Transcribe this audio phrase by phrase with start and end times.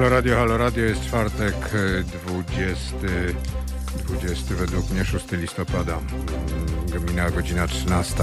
[0.00, 1.54] Halo Radio, Halo Radio jest czwartek,
[2.24, 2.96] 20,
[4.08, 5.98] 20 według mnie 6 listopada,
[7.08, 8.14] minęła godzina 13.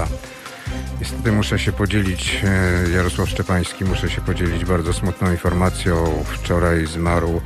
[1.00, 6.24] Niestety muszę się podzielić, e, Jarosław Szczepański, muszę się podzielić bardzo smutną informacją.
[6.24, 7.40] Wczoraj zmarł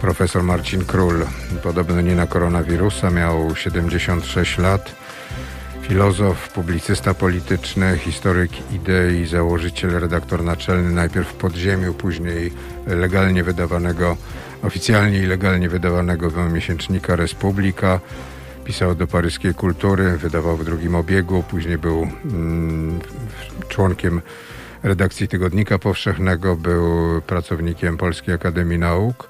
[0.00, 1.26] profesor Marcin Król.
[1.62, 4.94] Podobno nie na koronawirusa, miał 76 lat.
[5.82, 12.52] Filozof, publicysta polityczny, historyk idei, założyciel, redaktor naczelny, najpierw w podziemiu, później
[12.86, 14.16] legalnie wydawanego,
[14.62, 18.00] oficjalnie i legalnie wydawanego miesięcznika Republika.
[18.64, 23.00] Pisał do paryskiej kultury, wydawał w drugim obiegu, później był mm,
[23.68, 24.22] członkiem
[24.82, 29.28] redakcji Tygodnika Powszechnego, był pracownikiem Polskiej Akademii Nauk.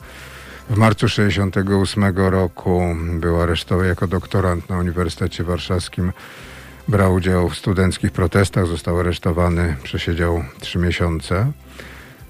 [0.70, 6.12] W marcu 1968 roku był aresztowany jako doktorant na Uniwersytecie Warszawskim.
[6.88, 11.52] Brał udział w studenckich protestach, został aresztowany, przesiedział trzy miesiące.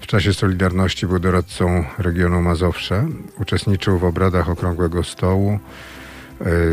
[0.01, 3.07] W czasie Solidarności był doradcą regionu Mazowsze.
[3.39, 5.59] Uczestniczył w obradach Okrągłego Stołu.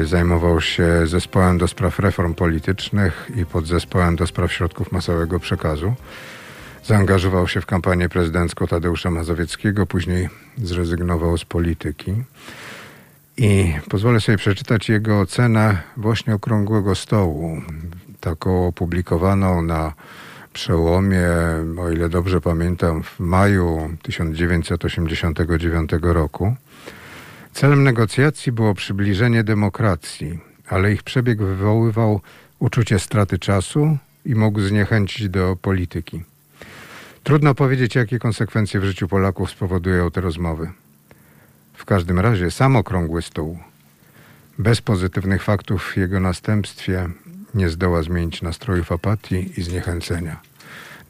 [0.01, 5.95] Y, zajmował się zespołem do spraw reform politycznych i podzespołem do spraw środków masowego przekazu.
[6.84, 10.28] Zaangażował się w kampanię prezydencką Tadeusza Mazowieckiego, później
[10.59, 12.14] zrezygnował z polityki.
[13.37, 17.62] I pozwolę sobie przeczytać jego ocenę właśnie Okrągłego Stołu,
[18.20, 19.92] taką opublikowaną na
[20.53, 21.27] przełomie,
[21.78, 26.55] o ile dobrze pamiętam, w maju 1989 roku.
[27.53, 32.20] Celem negocjacji było przybliżenie demokracji, ale ich przebieg wywoływał
[32.59, 36.30] uczucie straty czasu i mógł zniechęcić do polityki.
[37.25, 40.71] Trudno powiedzieć, jakie konsekwencje w życiu Polaków spowodują te rozmowy.
[41.75, 43.59] W każdym razie sam okrągły stół,
[44.59, 47.09] bez pozytywnych faktów w jego następstwie,
[47.55, 50.41] nie zdoła zmienić nastrojów apatii i zniechęcenia.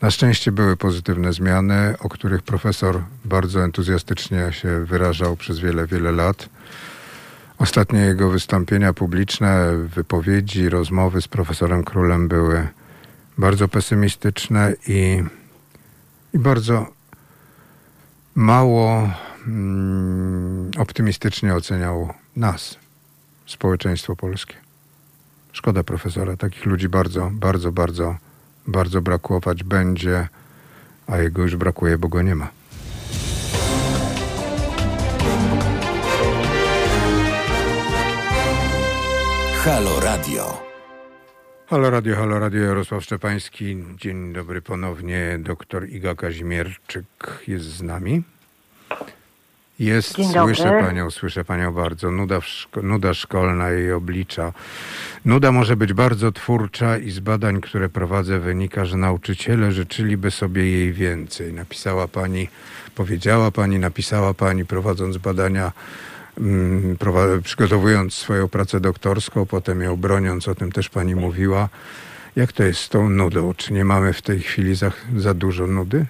[0.03, 6.13] Na szczęście były pozytywne zmiany, o których profesor bardzo entuzjastycznie się wyrażał przez wiele, wiele
[6.13, 6.49] lat.
[7.59, 12.69] Ostatnie jego wystąpienia publiczne, wypowiedzi, rozmowy z profesorem Królem były
[13.39, 15.23] bardzo pesymistyczne i
[16.35, 16.87] i bardzo
[18.35, 19.11] mało
[19.47, 22.79] mm, optymistycznie oceniał nas,
[23.47, 24.55] społeczeństwo polskie.
[25.53, 26.37] Szkoda profesora.
[26.37, 28.17] Takich ludzi bardzo, bardzo, bardzo,
[28.67, 30.29] bardzo brakować będzie,
[31.07, 32.49] a jego już brakuje, bo go nie ma.
[39.65, 40.70] Halo Radio.
[41.71, 43.77] Halo Radio, Halo Radio, Jarosław Szczepański.
[43.97, 45.39] Dzień dobry ponownie.
[45.39, 47.05] Doktor Iga Kazimierczyk
[47.49, 48.23] jest z nami.
[49.79, 52.11] Jest, słyszę panią, słyszę panią bardzo.
[52.11, 54.53] Nuda, szko nuda szkolna jej oblicza.
[55.25, 60.71] Nuda może być bardzo twórcza i z badań, które prowadzę, wynika, że nauczyciele życzyliby sobie
[60.71, 61.53] jej więcej.
[61.53, 62.49] Napisała pani,
[62.95, 65.73] powiedziała pani, napisała pani, prowadząc badania
[67.43, 71.69] przygotowując swoją pracę doktorską, potem ją broniąc, o tym też pani mówiła.
[72.37, 73.55] Jak to jest z tą nudą?
[73.57, 76.07] Czy nie mamy w tej chwili za, za dużo nudy?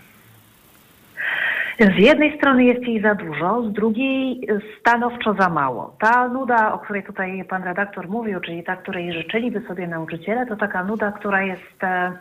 [1.80, 4.48] Z jednej strony jest jej za dużo, z drugiej
[4.80, 5.96] stanowczo za mało.
[6.00, 10.56] Ta nuda, o której tutaj pan redaktor mówił, czyli ta, której życzyliby sobie nauczyciele, to
[10.56, 12.12] taka nuda, która jest e,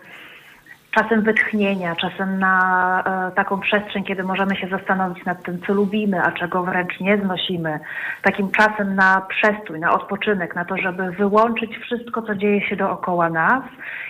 [0.92, 6.22] czasem wytchnienia, czasem na e, taką przestrzeń, kiedy możemy się zastanowić nad tym, co lubimy,
[6.22, 7.80] a czego wręcz nie znosimy.
[8.24, 13.30] Takim czasem na przestój, na odpoczynek, na to, żeby wyłączyć wszystko, co dzieje się dookoła
[13.30, 13.64] nas.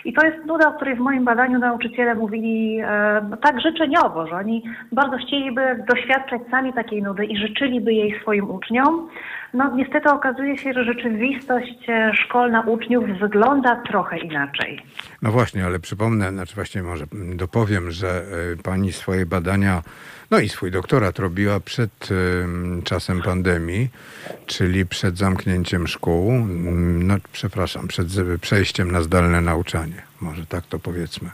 [0.04, 4.26] I to jest nuda, o której w moim badaniu nauczyciele mówili e, no, tak życzeniowo,
[4.26, 4.62] że oni
[4.92, 9.08] bardzo chcieliby doświadczać sami takiej nudy i życzyliby jej swoim uczniom.
[9.54, 14.82] No niestety okazuje się, że rzeczywistość e, szkolna uczniów wygląda trochę inaczej.
[15.22, 19.82] No właśnie, ale przypomnę, znaczy właśnie może dopowiem, że e, pani swoje badania,
[20.30, 22.08] no i swój doktorat robiła przed
[22.84, 23.88] czasem pandemii,
[24.46, 26.32] czyli przed zamknięciem szkół,
[26.98, 28.08] no przepraszam, przed
[28.40, 31.30] przejściem na zdalne nauczanie, może tak to powiedzmy.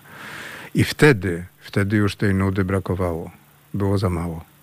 [0.75, 3.31] I wtedy, wtedy już tej nudy brakowało,
[3.75, 4.56] było za mało.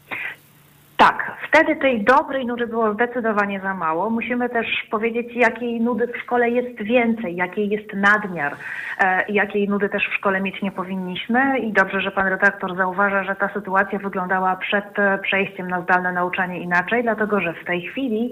[1.04, 4.10] Tak, wtedy tej dobrej nudy było zdecydowanie za mało.
[4.10, 8.54] Musimy też powiedzieć, jakiej nudy w szkole jest więcej, jakiej jest nadmiar,
[9.00, 11.60] e, jakiej nudy też w szkole mieć nie powinniśmy.
[11.60, 16.12] I dobrze, że pan redaktor zauważa, że ta sytuacja wyglądała przed e, przejściem na zdalne
[16.12, 18.32] nauczanie inaczej, dlatego że w tej chwili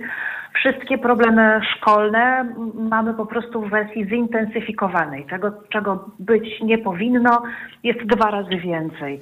[0.54, 2.54] wszystkie problemy szkolne
[2.90, 5.26] mamy po prostu w wersji zintensyfikowanej.
[5.26, 7.44] Tego, czego być nie powinno,
[7.84, 9.22] jest dwa razy więcej.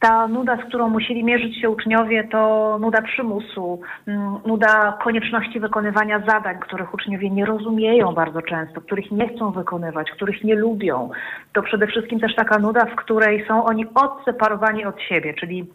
[0.00, 6.18] Ta nuda, z którą musieli mierzyć się uczniowie, to nuda przymusu, mm, nuda konieczności wykonywania
[6.28, 11.10] zadań, których uczniowie nie rozumieją bardzo często, których nie chcą wykonywać, których nie lubią.
[11.52, 15.66] To przede wszystkim też taka nuda, w której są oni odseparowani od siebie, czyli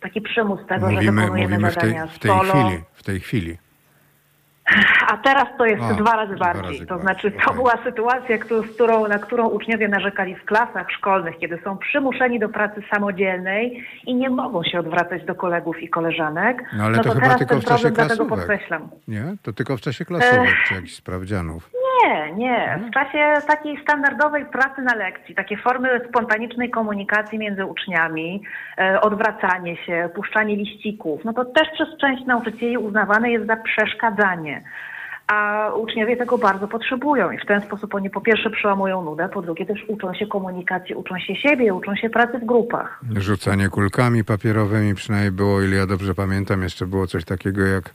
[0.00, 2.52] taki przymus tego, że Mówimy, wykonujemy mówimy w tej, zadania w tej solo.
[2.52, 2.82] chwili.
[2.94, 3.63] W tej chwili.
[5.08, 6.72] A teraz to jest A, dwa razy dwa bardziej.
[6.72, 7.54] razy to znaczy, to okej.
[7.54, 12.48] była sytuacja, którą, którą, na którą uczniowie narzekali w klasach szkolnych, kiedy są przymuszeni do
[12.48, 16.62] pracy samodzielnej i nie mogą się odwracać do kolegów i koleżanek.
[16.76, 18.60] No ale to, chyba teraz tylko w czasie klasówek.
[19.08, 19.36] Nie?
[19.42, 21.70] To tylko w czasie klasówek czy jakichś sprawdzianów.
[22.02, 22.80] Nie, nie.
[22.88, 28.42] W czasie takiej standardowej pracy na lekcji, takie formy spontanicznej komunikacji między uczniami,
[28.78, 34.62] e, odwracanie się, puszczanie liścików, no to też przez część nauczycieli uznawane jest za przeszkadzanie.
[35.26, 39.42] A uczniowie tego bardzo potrzebują i w ten sposób oni po pierwsze przełamują nudę, po
[39.42, 43.00] drugie też uczą się komunikacji, uczą się siebie, uczą się pracy w grupach.
[43.16, 47.90] Rzucanie kulkami papierowymi przynajmniej było, ile ja dobrze pamiętam, jeszcze było coś takiego jak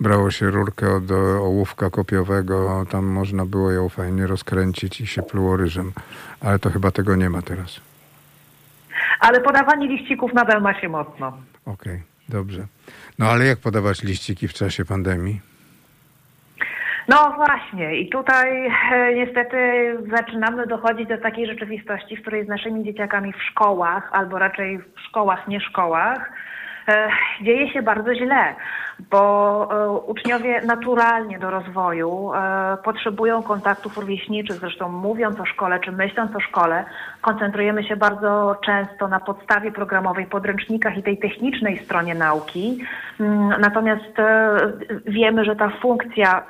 [0.00, 5.56] brało się rurkę od ołówka kopiowego, tam można było ją fajnie rozkręcić i się pluło
[5.56, 5.92] ryżem.
[6.40, 7.80] Ale to chyba tego nie ma teraz.
[9.20, 11.32] Ale podawanie liścików nadal ma się mocno.
[11.66, 12.66] Okej, dobrze.
[13.18, 15.51] No ale jak podawać liściki w czasie pandemii?
[17.08, 19.56] No właśnie i tutaj e, niestety
[20.16, 25.00] zaczynamy dochodzić do takiej rzeczywistości, w której z naszymi dzieciakami w szkołach, albo raczej w
[25.08, 26.32] szkołach, nie szkołach,
[26.88, 27.08] e,
[27.42, 28.54] dzieje się bardzo źle,
[29.10, 32.30] bo e, uczniowie naturalnie do rozwoju
[32.84, 36.84] potrzebują kontaktów rówieśniczych, zresztą mówiąc o szkole czy myśląc o szkole,
[37.20, 42.78] koncentrujemy się bardzo często na podstawie programowej, podręcznikach i tej technicznej stronie nauki,
[43.20, 44.16] Mm, natomiast
[45.06, 46.42] wiemy, że ta funkcja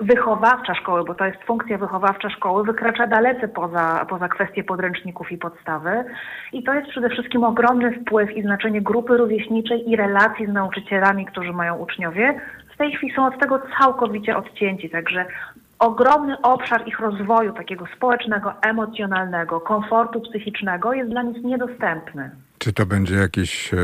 [0.00, 5.38] wychowawcza szkoły, bo to jest funkcja wychowawcza szkoły, wykracza dalece poza, poza kwestie podręczników i
[5.38, 6.04] podstawy.
[6.52, 11.26] I to jest przede wszystkim ogromny wpływ i znaczenie grupy rówieśniczej i relacji z nauczycielami,
[11.26, 12.40] którzy mają uczniowie.
[12.74, 15.26] W tej chwili są od tego całkowicie odcięci, także
[15.78, 22.30] ogromny obszar ich rozwoju takiego społecznego, emocjonalnego, komfortu psychicznego jest dla nich niedostępny.
[22.58, 23.78] Czy to będzie jakieś, e,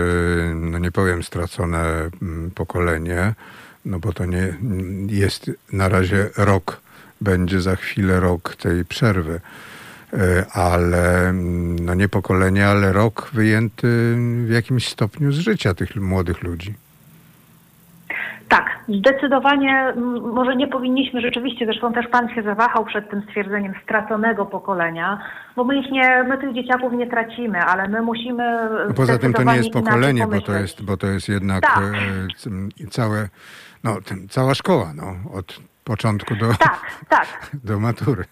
[0.54, 1.78] no nie powiem stracone
[2.22, 3.34] mm, pokolenie,
[3.84, 4.54] no bo to nie
[5.08, 6.80] jest na razie rok,
[7.20, 9.40] będzie za chwilę rok tej przerwy,
[10.14, 14.16] E, ale mm, no nie pokolenie, ale rok wyjęty
[14.46, 16.74] w jakimś stopniu z życia tych młodych ludzi.
[18.48, 19.92] Tak, zdecydowanie
[20.34, 25.18] może nie powinniśmy rzeczywiście, zresztą też pan się zawahał przed tym stwierdzeniem straconego pokolenia,
[25.56, 29.32] bo my ich nie, my tych dzieciaków nie tracimy, ale my musimy No poza tym
[29.32, 31.82] to nie jest pokolenie, bo to jest, bo to jest jednak Tak.
[32.90, 33.28] całe,
[33.84, 37.26] no ten, cała szkoła, no, od początku do, Tak, tak.
[37.68, 38.24] do matury.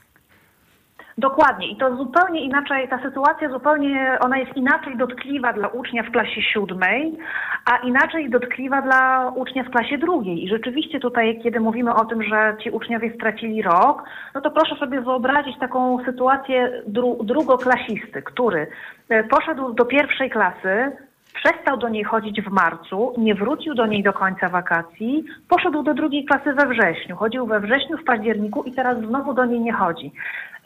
[1.19, 6.11] Dokładnie i to zupełnie inaczej, ta sytuacja zupełnie, ona jest inaczej dotkliwa dla ucznia w
[6.11, 7.19] klasie siódmej,
[7.65, 10.45] a inaczej dotkliwa dla ucznia w klasie drugiej.
[10.45, 14.03] I rzeczywiście tutaj, kiedy mówimy o tym, że ci uczniowie stracili rok,
[14.35, 18.67] no to proszę sobie wyobrazić taką sytuację dru drugoklasisty, który
[19.09, 20.93] e, poszedł do pierwszej klasy,
[21.35, 25.95] Przestał do niej chodzić w marcu, nie wrócił do niej do końca wakacji, poszedł do
[25.95, 27.17] drugiej klasy we wrześniu.
[27.17, 30.13] Chodził we wrześniu, w październiku i teraz znowu do niej nie chodzi.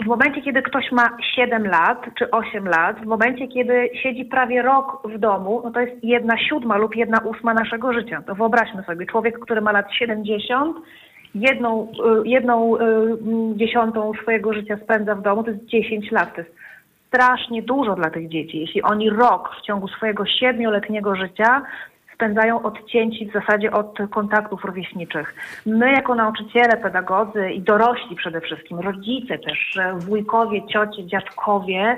[0.02, 4.62] W momencie, kiedy ktoś ma 7 lat czy 8 lat, w momencie, kiedy siedzi prawie
[4.62, 8.22] rok w domu, no to jest jedna siódma lub jedna ósma naszego życia.
[8.26, 10.76] To wyobraźmy sobie, człowiek, który ma lat 70,
[11.34, 11.92] jedną,
[12.24, 12.80] y, jedną y,
[13.54, 16.34] dziesiątą swojego życia spędza w domu, to jest 10 lat.
[16.34, 16.55] To jest
[17.16, 18.58] strasznie dużo dla tych dzieci.
[18.60, 21.62] Jeśli oni rok w ciągu swojego siedmioletniego życia
[22.14, 25.34] spędzają odcięci w zasadzie od kontaktów rówieśniczych.
[25.66, 31.96] My jako nauczyciele, pedagodzy i dorośli przede wszystkim, rodzice też, wujkowie, ciocie, dziadkowie,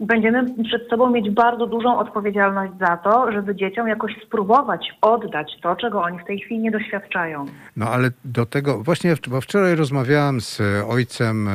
[0.00, 5.76] będziemy przed sobą mieć bardzo dużą odpowiedzialność za to, żeby dzieciom jakoś spróbować oddać to,
[5.76, 7.46] czego oni w tej chwili nie doświadczają.
[7.76, 11.52] No ale do tego, właśnie bo wczoraj rozmawiałam z ojcem e,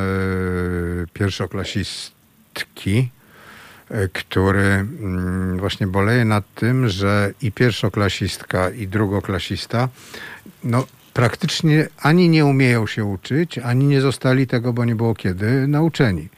[1.14, 2.17] pierwszoklasistki,
[3.90, 9.90] e, który mm, właśnie boleje nad tym, że i pierwszoklasistka, i drugoklasista,
[10.64, 15.68] no praktycznie ani nie umieją się uczyć, ani nie zostali tego, bo nie było kiedy,
[15.68, 16.30] nauczeni.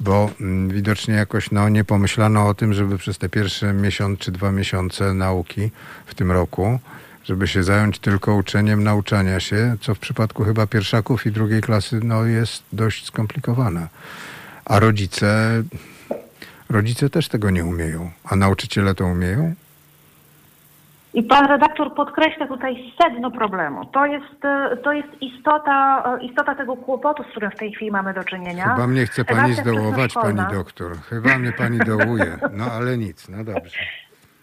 [0.00, 4.32] Bo mm, widocznie jakoś no, nie pomyślano o tym, żeby przez te pierwsze miesiąc czy
[4.32, 5.70] dwa miesiące nauki
[6.06, 6.78] w tym roku,
[7.24, 12.00] żeby się zająć tylko uczeniem nauczania się, co w przypadku chyba pierwszaków i drugiej klasy
[12.02, 13.88] no, jest dość skomplikowane.
[14.68, 15.62] A rodzice,
[16.70, 18.10] rodzice też tego nie umieją.
[18.24, 19.54] A nauczyciele to umieją?
[21.14, 23.84] I pan redaktor podkreśla tutaj sedno problemu.
[23.84, 27.90] To jest, e, to jest istota, e, istota tego kłopotu, z którym w tej chwili
[27.90, 28.64] mamy do czynienia.
[28.64, 30.92] Chyba mnie chce pani Edukacja zdołować, pani doktor.
[30.96, 32.38] Chyba mnie pani dołuje.
[32.52, 33.78] No ale nic, no dobrze.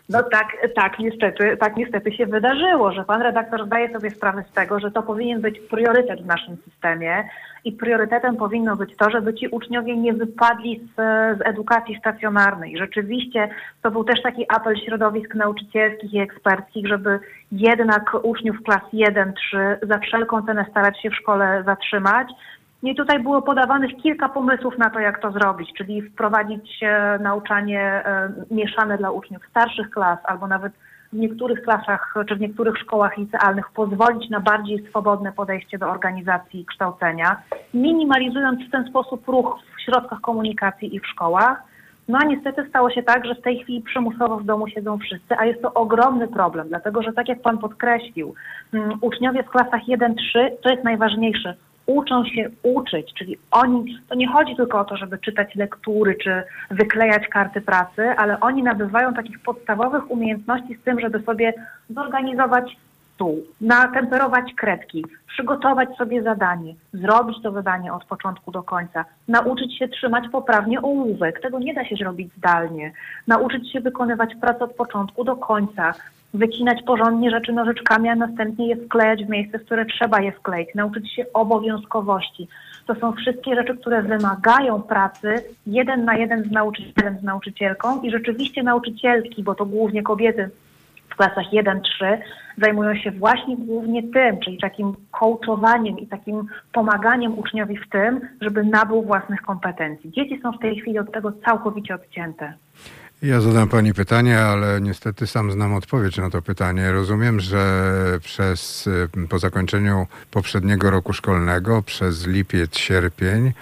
[0.09, 4.53] No tak, tak niestety, tak niestety się wydarzyło, że pan redaktor zdaje sobie sprawę z
[4.53, 7.29] tego, że to powinien być priorytet w naszym systemie
[7.65, 10.95] i priorytetem powinno być to, żeby ci uczniowie nie wypadli z,
[11.37, 12.77] z edukacji stacjonarnej.
[12.77, 13.49] Rzeczywiście
[13.81, 17.19] to był też taki apel środowisk nauczycielskich i eksperckich, żeby
[17.51, 19.33] jednak uczniów klas 1-3
[19.81, 22.27] za wszelką cenę starać się w szkole zatrzymać.
[22.83, 27.81] I tutaj było podawanych kilka pomysłów na to, jak to zrobić, czyli wprowadzić e, nauczanie
[27.81, 30.73] e, mieszane dla uczniów starszych klas, albo nawet
[31.15, 36.65] w niektórych klasach czy w niektórych szkołach licealnych pozwolić na bardziej swobodne podejście do organizacji
[36.65, 37.41] kształcenia,
[37.73, 41.63] minimalizując w ten sposób ruch w środkach komunikacji i w szkołach.
[42.07, 45.37] No a niestety stało się tak, że w tej chwili przymusowo w domu siedzą wszyscy,
[45.37, 48.33] a jest to ogromny problem, dlatego że tak jak Pan podkreślił,
[48.73, 50.13] um, uczniowie w klasach 1-3
[50.63, 51.55] to jest najważniejsze
[51.85, 56.43] uczą się uczyć, czyli oni, to nie chodzi tylko o to, żeby czytać lektury czy
[56.71, 61.53] wyklejać karty pracy, ale oni nabywają takich podstawowych umiejętności z tym, żeby sobie
[61.89, 62.77] zorganizować
[63.15, 69.87] stół, natemperować kredki, przygotować sobie zadanie, zrobić to zadanie od początku do końca, nauczyć się
[69.87, 72.91] trzymać poprawnie ołówek, tego nie da się zrobić zdalnie,
[73.27, 75.93] nauczyć się wykonywać pracę od początku do końca,
[76.37, 80.69] wycinać porządnie rzeczy nożyczkami, a następnie je wklejać w miejsce, w które trzeba je wkleić,
[80.75, 82.47] nauczyć się obowiązkowości.
[82.87, 85.35] To są wszystkie rzeczy, które wymagają pracy
[85.67, 90.49] jeden na jeden z nauczycielem, z nauczycielką i rzeczywiście nauczycielki, bo to głównie kobiety
[91.09, 91.81] w klasach 1-3
[92.57, 98.63] zajmują się właśnie głównie tym, czyli takim coachowaniem i takim pomaganiem uczniowi w tym, żeby
[98.63, 100.11] nabył własnych kompetencji.
[100.11, 102.53] Dzieci są w tej chwili od tego całkowicie odcięte.
[103.25, 106.91] Ja zadam pani pytanie, ale niestety sam znam odpowiedź na to pytanie.
[106.91, 113.53] Rozumiem, że przez, y, po zakończeniu poprzedniego roku szkolnego, przez lipiec, sierpień,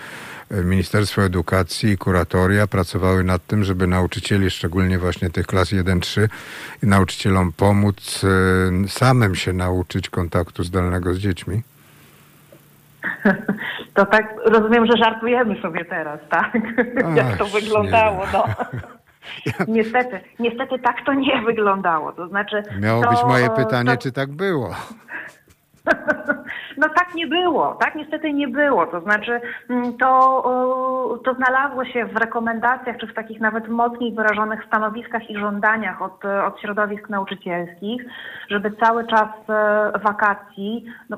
[0.51, 6.29] y, Ministerstwo Edukacji i kuratoria pracowały nad tym, żeby nauczycieli, szczególnie właśnie tych klas 1-3,
[6.84, 11.62] nauczycielom pomóc y, samym się nauczyć kontaktu zdalnego z dziećmi.
[13.93, 16.53] To tak rozumiem, że żartujemy sobie teraz, tak?
[17.15, 18.24] Jak to wyglądało.
[18.34, 18.46] No.
[19.68, 22.12] Niestety, niestety tak to nie wyglądało.
[22.12, 22.63] To znaczy.
[22.82, 23.98] Miało to, być moje pytanie, to...
[23.98, 24.70] czy tak było?
[26.77, 28.88] No tak nie było, tak niestety nie było.
[28.88, 34.65] To znaczy mm, to, to znalazło się w rekomendacjach, czy w takich nawet mocniej wyrażonych
[34.68, 38.06] stanowiskach i żądaniach od, od środowisk nauczycielskich,
[38.50, 41.18] żeby cały czas e, wakacji no,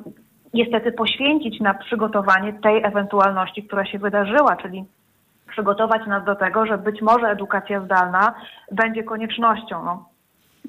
[0.54, 4.86] niestety poświęcić na przygotowanie tej ewentualności, która się wydarzyła, czyli
[5.56, 8.34] przygotować nas do tego, że być może edukacja zdalna
[8.72, 9.84] będzie koniecznością.
[9.86, 10.06] No.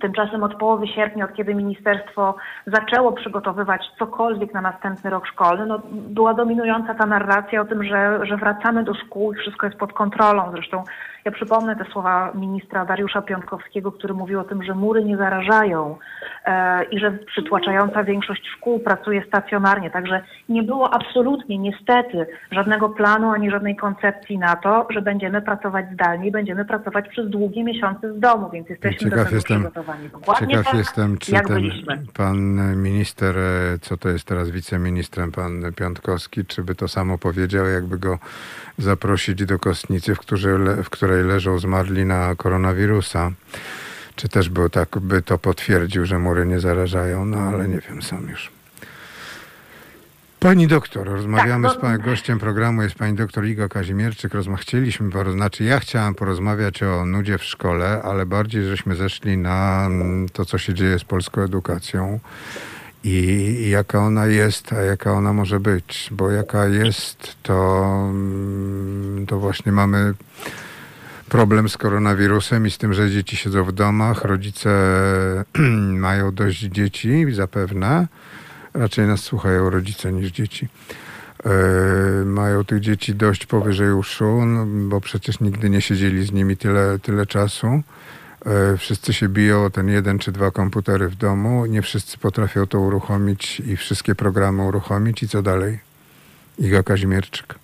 [0.01, 5.81] Tymczasem od połowy sierpnia, od kiedy ministerstwo zaczęło przygotowywać cokolwiek na następny rok szkolny, no,
[5.91, 9.93] była dominująca ta narracja o tym, że, że wracamy do szkół i wszystko jest pod
[9.93, 10.51] kontrolą.
[10.53, 10.85] Zresztą
[11.27, 15.99] ja przypomnę te słowa ministra Dariusza Piątkowskiego, który mówił o tym, że mury nie zarażają
[16.45, 19.91] e, i że przytłaczająca większość szkół pracuje stacjonarnie.
[19.91, 25.87] Także nie było absolutnie, niestety, żadnego planu ani żadnej koncepcji na to, że będziemy pracować
[25.93, 29.61] zdalnie i będziemy pracować przez długie miesiące z domu, więc jesteśmy ciekaw do tego jestem,
[29.61, 30.09] przygotowani.
[30.09, 32.03] Dokładnie ciekaw tak, jestem, czy ten byliśmy.
[32.17, 32.37] pan
[32.77, 37.99] minister, e, co to jest teraz wiceministrem, pan Piątkowski, czy by to samo powiedział, jakby
[37.99, 38.19] go
[38.79, 40.19] zaprosić do Kostnicy, w,
[40.85, 43.33] w której leżą zmarli na koronawirusa.
[44.17, 48.03] Czy też by, tak, by to potwierdził, że mury nie zarażają, no ale nie wiem,
[48.03, 48.51] sam już.
[50.41, 54.35] Pani doktor, rozmawiamy tak, z panem gościem programu, jest pani doktor Iga Kazimierczyk.
[54.35, 59.89] Rozma chcieliśmy, znaczy ja chciałam porozmawiać o nudzie w szkole, ale bardziej żeśmy zeszli na
[60.33, 62.21] to, co się dzieje z polską edukacją
[63.07, 66.09] i jaka ona jest, a jaka ona może być.
[66.13, 70.15] Bo jaka jest, to, mm, to właśnie mamy
[71.29, 74.71] problem z koronawirusem i z tym, że dzieci siedzą w domach, rodzice
[76.07, 78.07] mają dość dzieci, zapewne.
[78.75, 80.69] Raczej nas słuchają rodzice niż dzieci.
[81.45, 86.57] Yy, mają tych dzieci dość powyżej uszu, no, bo przecież nigdy nie siedzieli z nimi
[86.57, 87.83] tyle, tyle czasu.
[88.45, 91.67] E, wszyscy się biją o ten jeden czy dwa komputery w domu.
[91.67, 95.23] Nie wszyscy potrafią to uruchomić i wszystkie programy uruchomić.
[95.23, 95.79] I co dalej?
[96.59, 97.55] Iga Kazimierczyk.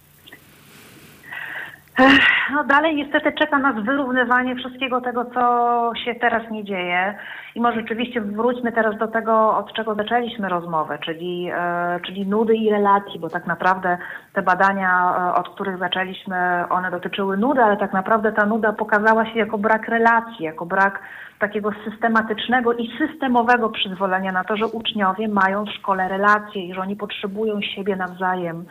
[2.53, 7.15] No dalej niestety czeka nas wyrównywanie wszystkiego tego, co się teraz nie dzieje.
[7.55, 12.55] I może rzeczywiście wróćmy teraz do tego, od czego zaczęliśmy rozmowę, czyli, e, czyli nudy
[12.55, 13.99] i relacji, bo tak naprawdę
[14.33, 19.27] te badania, e, od których zaczęliśmy, one dotyczyły nudy, ale tak naprawdę ta nuda pokazała
[19.27, 21.01] się jako brak relacji, jako brak
[21.39, 26.81] takiego systematycznego i systemowego przyzwolenia na to, że uczniowie mają w szkole relacje i że
[26.81, 28.65] oni potrzebują siebie nawzajem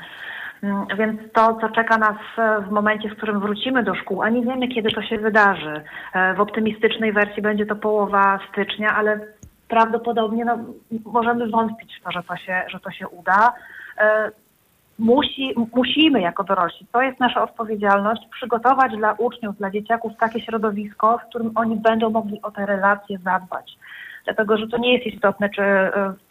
[0.98, 4.42] Więc to, co czeka nas e, w momencie, w którym wrócimy do szkół, a nie
[4.42, 5.82] wiemy, kiedy to się wydarzy.
[6.14, 9.20] E, W optymistycznej wersji będzie to połowa stycznia, ale
[9.68, 10.58] prawdopodobnie no,
[11.06, 13.54] możemy wątpić w to, że to się, że to się uda.
[13.98, 14.32] E,
[15.00, 21.18] Musi, musimy jako dorośli, to jest nasza odpowiedzialność, przygotować dla uczniów, dla dzieciaków takie środowisko,
[21.18, 23.78] w którym oni będą mogli o te relacje zadbać.
[24.26, 25.62] Dlatego, że to nie jest istotne, czy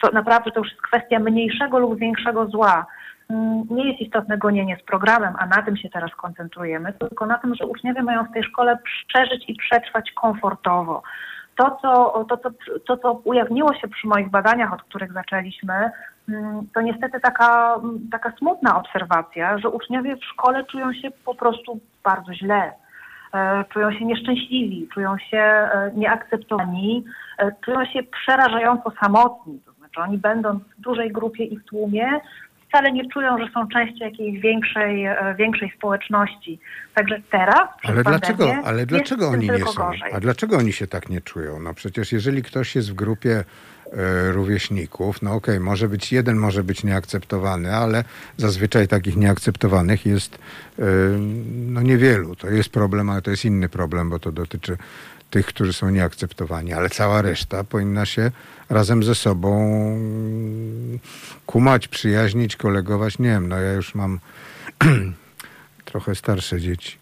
[0.03, 2.87] to naprawdę to już jest kwestia mniejszego lub większego zła.
[3.31, 7.39] Mm, Nie jest istotne gonienie z programem, a na tym się teraz koncentrujemy, tylko na
[7.39, 11.03] tym, że uczniowie mają w tej szkole przeżyć i przetrwać komfortowo.
[11.57, 12.51] To co, to, co,
[12.87, 15.91] to, co ujawniło się przy moich badaniach, od których zaczęliśmy,
[16.29, 21.35] mm, to niestety taka, mm, taka smutna obserwacja, że uczniowie w szkole czują się po
[21.35, 22.73] prostu bardzo źle.
[23.35, 27.05] E, Czują się nieszczęśliwi, czują się e, nieakceptowani,
[27.39, 29.61] e, czują się przerażająco samotni.
[29.67, 32.21] To znaczy oni będąc w dużej grupie i w tłumie,
[32.71, 36.61] wcale nie czują, że są częścią jakiejś większej, e, większej społeczności.
[36.95, 39.73] Także teraz, Ale dlaczego, ale dlaczego oni nie są?
[39.73, 40.13] Gorzej.
[40.13, 41.61] A dlaczego oni się tak nie czują?
[41.61, 43.45] No przecież jeżeli ktoś jest w grupie
[43.93, 48.05] e, rówieśników, no okej, może być jeden, może być nieakceptowany, ale
[48.37, 50.39] zazwyczaj takich nieakceptowanych jest
[50.79, 50.83] e,
[51.49, 52.37] no niewielu.
[52.37, 54.77] To jest problem, ale to jest inny problem, bo to dotyczy
[55.31, 58.31] tych, którzy są nieakceptowani, ale cała reszta powinna się
[58.71, 59.51] razem ze sobą
[61.47, 63.19] kumać, przyjaźnić, kolegować.
[63.19, 64.19] Nie wiem, no ja już mam
[65.91, 67.01] trochę starsze dzieci.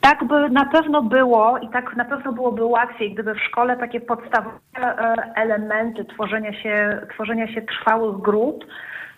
[0.00, 4.00] Tak by na pewno było i tak na pewno byłoby łatwiej, gdyby w szkole takie
[4.00, 8.64] podstawowe e, elementy tworzenia się, tworzenia się trwałych grup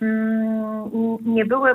[0.03, 0.91] mm,
[1.27, 1.75] nie były,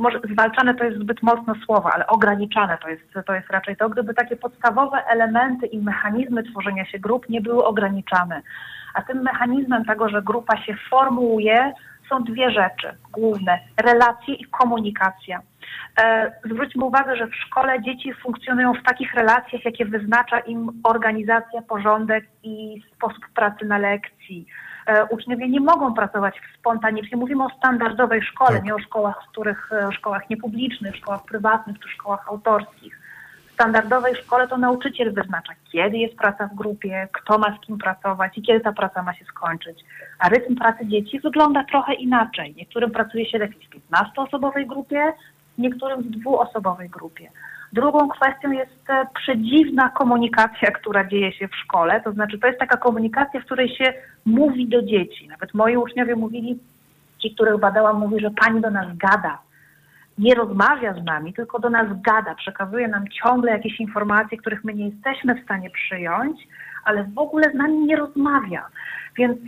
[0.00, 3.88] może zwalczane to jest zbyt mocne słowo, ale ograniczane to jest, to jest raczej to,
[3.88, 8.42] gdyby takie podstawowe elementy i mechanizmy tworzenia się grup nie były ograniczane.
[8.94, 11.72] A tym mechanizmem tego, że grupa się formułuje,
[12.08, 15.40] są dwie rzeczy główne: relacje i komunikacja.
[16.00, 21.62] E, Zwróćmy uwagę, że w szkole dzieci funkcjonują w takich relacjach, jakie wyznacza im organizacja,
[21.62, 24.46] porządek i sposób pracy na lekcji.
[24.86, 27.16] E, Uczniowie nie mogą pracować spontanicznie.
[27.16, 28.64] Mówimy o standardowej szkole, Tak.
[28.64, 33.00] nie o szkołach, w których e, szkołach niepublicznych, szkołach prywatnych czy szkołach autorskich.
[33.50, 37.78] W standardowej szkole to nauczyciel wyznacza, kiedy jest praca w grupie, kto ma z kim
[37.78, 39.84] pracować i kiedy ta praca ma się skończyć.
[40.18, 42.54] A rytm pracy dzieci wygląda trochę inaczej.
[42.54, 45.12] Niektórym pracuje się lepiej w 15-osobowej grupie,
[45.58, 47.30] niektórym w dwuosobowej grupie.
[47.74, 52.00] Drugą kwestią jest e, przedziwna komunikacja, która dzieje się w szkole.
[52.00, 53.92] To znaczy, to jest taka komunikacja, w której się
[54.24, 55.28] mówi do dzieci.
[55.28, 56.58] Nawet moi uczniowie mówili,
[57.18, 59.38] ci, których badałam, mówi, że pani do nas gada.
[60.18, 62.34] Nie rozmawia z nami, tylko do nas gada.
[62.34, 66.48] Przekazuje nam ciągle jakieś informacje, których my nie jesteśmy w stanie przyjąć,
[66.84, 68.66] ale w ogóle z nami nie rozmawia.
[69.16, 69.38] Więc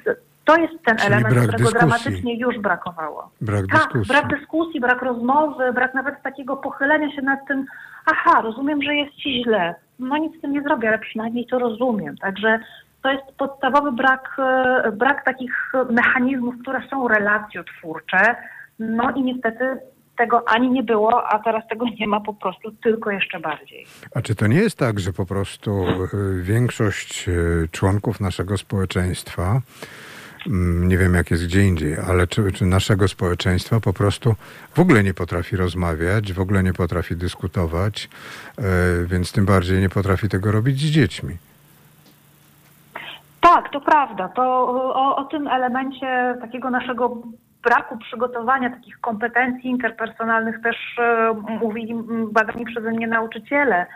[0.45, 1.79] to jest ten Czyli element, którego dyskusji.
[1.79, 3.31] dramatycznie już brakowało.
[3.41, 4.09] Brak Tak, dyskusji.
[4.15, 7.67] brak dyskusji, brak rozmowy, brak nawet takiego pochylenia się nad tym,
[8.07, 9.75] aha, rozumiem, że jest ci źle.
[9.99, 12.17] No nic z tym nie zrobię, ale przynajmniej to rozumiem.
[12.17, 12.59] Także
[13.03, 18.37] to jest podstawowy brak, e, brak takich mechanizmów, które są relacjotwórcze.
[18.79, 19.79] No i niestety
[20.17, 23.87] tego ani nie było, a teraz tego nie ma po prostu, tylko jeszcze bardziej.
[24.15, 29.61] A czy to nie jest tak, że po prostu y, większość y, członków naszego społeczeństwa,
[30.89, 34.35] nie wiem jak jest gdzie indziej, ale czy, czy naszego społeczeństwa po prostu
[34.75, 38.09] w ogóle nie potrafi rozmawiać, w ogóle nie potrafi dyskutować,
[38.59, 41.37] y, więc tym bardziej nie potrafi tego robić z dziećmi?
[43.41, 44.29] Tak, to prawda.
[44.29, 44.43] To
[44.95, 47.23] o, o tym elemencie takiego naszego
[47.63, 51.95] braku przygotowania takich kompetencji interpersonalnych też e, mówili
[52.31, 53.87] badani przeze mnie nauczyciele.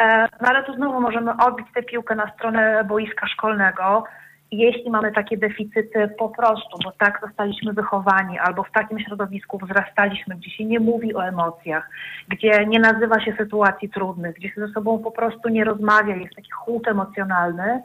[0.00, 4.04] E, no ale tu znowu możemy odbić tę piłkę na stronę boiska szkolnego.
[4.52, 10.36] Jeśli mamy takie deficyty po prostu, bo tak zostaliśmy wychowani, albo w takim środowisku wzrastaliśmy,
[10.36, 11.90] gdzie się nie mówi o emocjach,
[12.28, 16.34] gdzie nie nazywa się sytuacji trudnych, gdzie się ze sobą po prostu nie rozmawia, jest
[16.34, 17.82] taki chłód emocjonalny,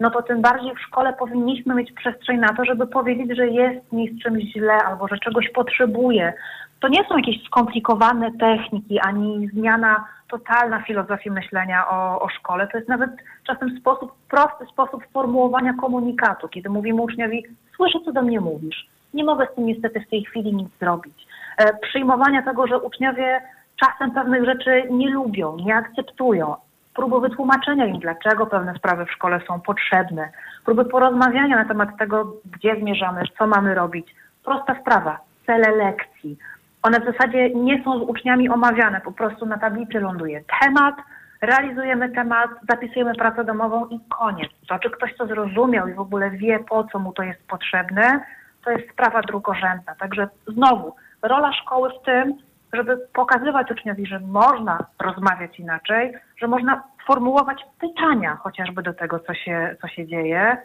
[0.00, 3.92] no to tym bardziej w szkole powinniśmy mieć przestrzeń na to, żeby powiedzieć, że jest
[3.92, 6.32] mi z czymś źle albo że czegoś potrzebuję.
[6.80, 12.68] To nie są jakieś skomplikowane techniki, ani zmiana totalna filozofii myślenia o, o szkole.
[12.68, 13.10] To jest nawet
[13.46, 17.44] czasem sposób, prosty sposób formułowania komunikatu, kiedy mówimy uczniowi,
[17.76, 18.86] słyszę, co do mnie mówisz.
[19.14, 21.26] Nie mogę z tym niestety w tej chwili nic zrobić.
[21.58, 23.40] E, przyjmowania tego, że uczniowie
[23.76, 26.54] czasem pewnych rzeczy nie lubią, nie akceptują,
[26.94, 30.30] próby wytłumaczenia im, dlaczego pewne sprawy w szkole są potrzebne,
[30.64, 34.14] próby porozmawiania na temat tego, gdzie zmierzamy, co mamy robić.
[34.44, 36.38] Prosta sprawa, cele lekcji.
[36.82, 40.94] One w zasadzie nie są z uczniami omawiane, po prostu na tablicy ląduje temat,
[41.40, 44.50] realizujemy temat, zapisujemy pracę domową i koniec.
[44.68, 48.20] To, czy ktoś to zrozumiał i w ogóle wie, po co mu to jest potrzebne,
[48.64, 49.94] to jest sprawa drugorzędna.
[49.94, 52.34] Także znowu, rola szkoły w tym,
[52.72, 59.34] żeby pokazywać uczniowi, że można rozmawiać inaczej, że można formułować pytania chociażby do tego, co
[59.34, 60.56] się, co się dzieje.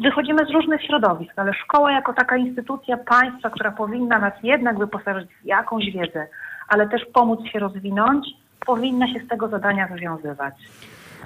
[0.00, 5.30] Wychodzimy z różnych środowisk, ale szkoła jako taka instytucja państwa, która powinna nas jednak wyposażyć
[5.42, 6.26] w jakąś wiedzę,
[6.68, 8.26] ale też pomóc się rozwinąć,
[8.66, 10.54] powinna się z tego zadania wywiązywać.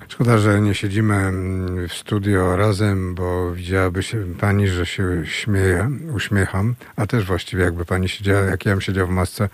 [0.09, 5.91] Szkoda, że nie siedzimy mm, w studio razem, bo widziałaby się pani, że się śmieję,
[6.15, 9.49] uśmiecham, a też właściwie jakby pani siedziała, jak ja bym siedział w masce,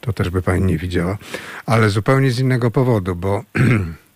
[0.00, 1.18] to też by pani nie widziała.
[1.66, 3.42] Ale zupełnie z innego powodu, bo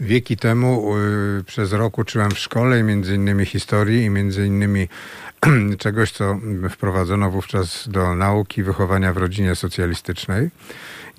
[0.00, 4.88] wieki temu y, przez rok uczyłem w szkole między innymi historii i między innymi
[5.78, 6.38] czegoś, co
[6.70, 10.50] wprowadzono wówczas do nauki wychowania w rodzinie socjalistycznej.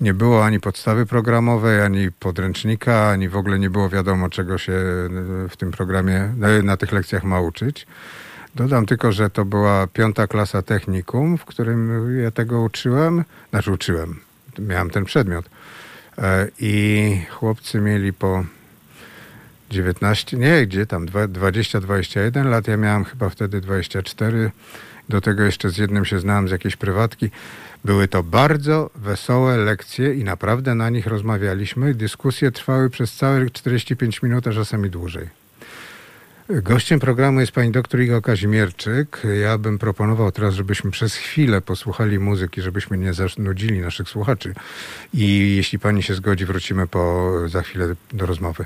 [0.00, 4.72] Nie było ani podstawy programowej, ani podręcznika, ani w ogóle nie było wiadomo, czego się
[5.50, 7.86] w tym programie, na tych lekcjach ma uczyć.
[8.54, 13.24] Dodam tylko, że to była piąta klasa technikum, w którym ja tego uczyłem.
[13.50, 14.20] Znaczy uczyłem,
[14.58, 15.50] miałem ten przedmiot.
[16.18, 18.44] E, I chłopcy mieli po
[19.70, 22.68] 19, nie, gdzie tam, 20-21 lat.
[22.68, 24.50] Ja miałem chyba wtedy 24.
[25.08, 27.30] Do tego jeszcze z jednym się znałem z jakiejś prywatki.
[27.84, 31.94] Były to bardzo wesołe lekcje i naprawdę na nich rozmawialiśmy.
[31.94, 35.28] Dyskusje trwały przez całe 45 minut, a czasami dłużej.
[36.50, 39.22] Gościem programu jest pani doktor Iga Kazimierczyk.
[39.42, 44.54] Ja bym proponował teraz, żebyśmy przez chwilę posłuchali muzyki, żebyśmy nie zanudzili naszych słuchaczy.
[45.14, 48.64] I jeśli pani się zgodzi, wrócimy po, za chwilę do rozmowy.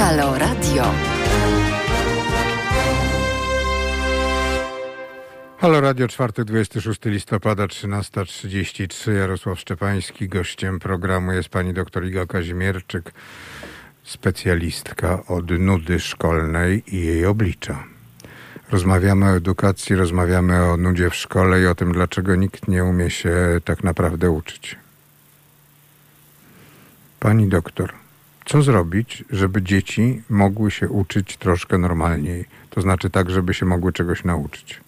[0.00, 0.84] Halo Radio.
[5.58, 9.12] Halo Radio, czwartek, 26 listopada, 13.33.
[9.12, 10.28] Jarosław Szczepański.
[10.28, 13.12] Gościem programu jest pani doktor Iga Kazimierczyk,
[14.04, 17.84] specjalistka od nudy szkolnej i jej oblicza.
[18.70, 23.10] Rozmawiamy o edukacji, rozmawiamy o nudzie w szkole i o tym, dlaczego nikt nie umie
[23.10, 24.76] się tak naprawdę uczyć.
[27.20, 27.99] Pani doktor,
[28.50, 32.44] co zrobić, żeby dzieci mogły się uczyć troszkę normalniej?
[32.70, 34.80] To znaczy tak, żeby się mogły czegoś nauczyć.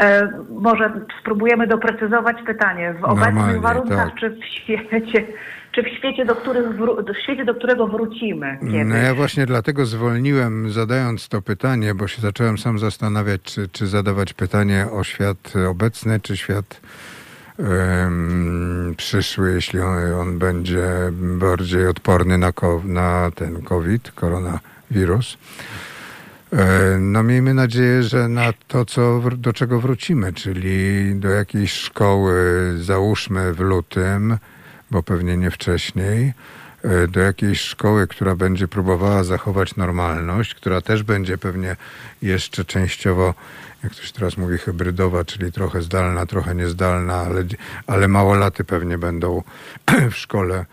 [0.00, 0.28] E,
[0.60, 2.94] może spróbujemy doprecyzować pytanie.
[3.00, 4.20] W obecnych Normalnie, warunkach, tak.
[4.20, 5.26] czy w świecie,
[5.72, 8.82] czy w świecie, do, których wró- w świecie, do którego wrócimy kiedyś?
[8.84, 13.86] No ja właśnie dlatego zwolniłem, zadając to pytanie, bo się zacząłem sam zastanawiać, czy, czy
[13.86, 16.80] zadawać pytanie o świat obecny, czy świat
[18.96, 22.52] przyszły, jeśli on, on będzie bardziej odporny na,
[22.84, 25.38] na ten COVID, koronawirus.
[27.00, 32.34] No miejmy nadzieję, że na to, co, do czego wrócimy, czyli do jakiejś szkoły,
[32.80, 34.38] załóżmy w lutym,
[34.90, 36.32] bo pewnie nie wcześniej,
[36.82, 41.76] e, do jakiejś szkoły, która będzie próbowała zachować normalność, która też będzie pewnie
[42.22, 43.34] jeszcze częściowo,
[43.86, 47.44] jak ktoś teraz mówi, hybrydowa, czyli trochę zdalna, trochę niezdalna, ale,
[47.86, 49.42] ale małolaty pewnie będą
[50.10, 50.66] w szkole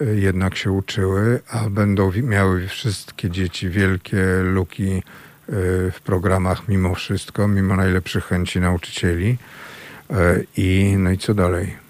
[0.00, 5.02] e, jednak się uczyły, a będą miały wszystkie dzieci wielkie luki e,
[5.90, 9.38] w programach mimo wszystko, mimo najlepszych chęci nauczycieli.
[10.10, 11.81] E, I no i co dalej?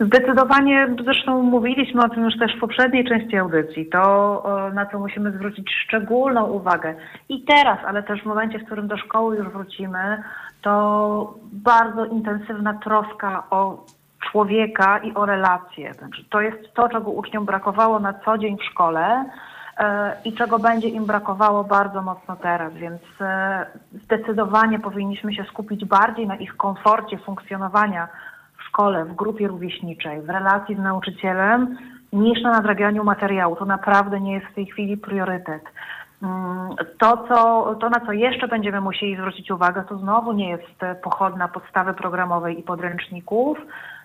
[0.00, 4.98] Zdecydowanie, zresztą mówiliśmy o tym już też w poprzedniej części audycji, to e, na co
[4.98, 6.94] musimy zwrócić szczególną uwagę
[7.28, 10.22] i teraz, ale też w momencie, w którym do szkoły już wrócimy,
[10.62, 13.84] to bardzo intensywna troska o
[14.30, 15.94] człowieka i o relacje.
[15.94, 19.24] Także to jest to, czego uczniom brakowało na co dzień w szkole
[19.78, 23.66] e, i czego będzie im brakowało bardzo mocno teraz, więc e,
[24.04, 28.08] zdecydowanie powinniśmy się skupić bardziej na ich komforcie funkcjonowania
[28.74, 31.76] szkole, w grupie rówieśniczej, w relacji z nauczycielem,
[32.12, 33.56] niż na nadrabianiu materiału.
[33.56, 35.62] To naprawdę nie jest w tej chwili priorytet.
[36.22, 40.82] Mm, To, co, to, na co jeszcze będziemy musieli zwrócić uwagę, to znowu nie jest
[40.82, 43.58] e, pochodna podstawy programowej i podręczników.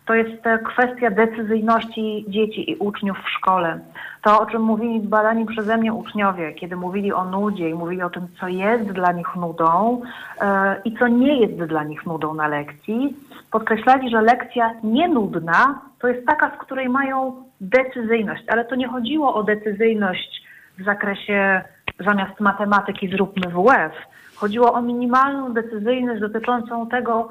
[0.09, 3.79] To jest e, kwestia decyzyjności dzieci i uczniów w szkole.
[4.21, 8.09] To, o czym mówili badani przeze mnie uczniowie, kiedy mówili o nudzie i mówili o
[8.09, 10.01] tym, co jest dla nich nudą
[10.41, 13.15] e, i co nie jest dla nich nudą na lekcji,
[13.51, 19.35] podkreślali, że lekcja nienudna to jest taka, w której mają decyzyjność, ale to nie chodziło
[19.35, 20.43] o decyzyjność
[20.77, 21.61] w zakresie
[21.99, 23.93] zamiast matematyki zróbmy WF.
[24.35, 27.29] Chodziło o minimalną decyzyjność dotyczącą tego,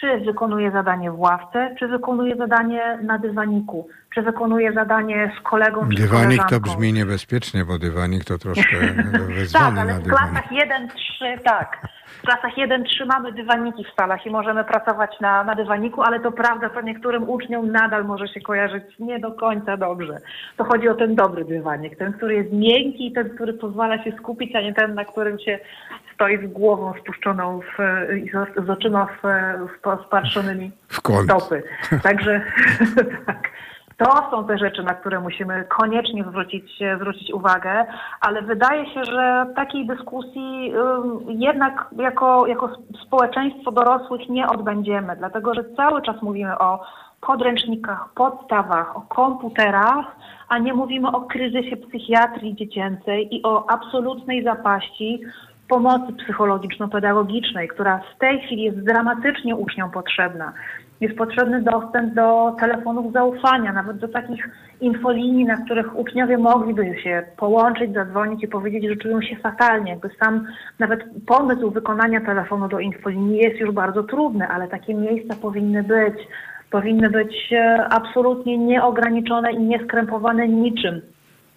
[0.00, 5.88] czy wykonuje zadanie w ławce, czy wykonuje zadanie na dywaniku, czy wykonuje zadanie z kolegą,
[5.88, 8.76] czy Dywanik to brzmi niebezpiecznie, bo dywanik to troszkę
[9.12, 11.78] Tak, wezwany ale na w klasach 1-3 tak.
[12.06, 16.32] w klasach 1-3 mamy dywaniki w salach i możemy pracować na, na dywaniku, ale to
[16.32, 20.18] prawda, że niektórym uczniom nadal może się kojarzyć nie do końca dobrze.
[20.56, 24.12] To chodzi o ten dobry dywanik, ten, który jest miękki i ten, który pozwala się
[24.12, 25.58] skupić, a nie ten, na którym się
[26.18, 27.78] stoi z głową spuszczoną w,
[28.16, 29.26] i z, z oczyma w,
[29.68, 31.24] w, spatrzonymi W kąt.
[31.24, 31.62] stopy.
[32.02, 32.40] Także
[33.26, 33.48] tak.
[33.96, 37.86] To są te rzeczy, na które musimy koniecznie zwrócić, zwrócić uwagę,
[38.20, 40.72] ale wydaje się, że takiej dyskusji
[41.28, 42.70] jednak jako, jako
[43.06, 46.80] społeczeństwo dorosłych nie odbędziemy, dlatego że cały czas mówimy o
[47.20, 50.16] podręcznikach, podstawach, o komputerach,
[50.48, 55.20] a nie mówimy o kryzysie psychiatrii dziecięcej i o absolutnej zapaści
[55.68, 60.52] pomocy psychologiczno-pedagogicznej, która w tej chwili jest dramatycznie uczniom potrzebna.
[61.00, 64.48] Jest potrzebny dostęp do telefonów zaufania, nawet do takich
[64.80, 69.90] infolinii, na których uczniowie mogliby się połączyć, zadzwonić i powiedzieć, że czują się fatalnie.
[69.90, 70.46] Jakby sam
[70.78, 76.14] nawet pomysł wykonania telefonu do infolinii jest już bardzo trudny, ale takie miejsca powinny być.
[76.70, 81.00] Powinny być e, absolutnie nieograniczone i nieskrępowane niczym.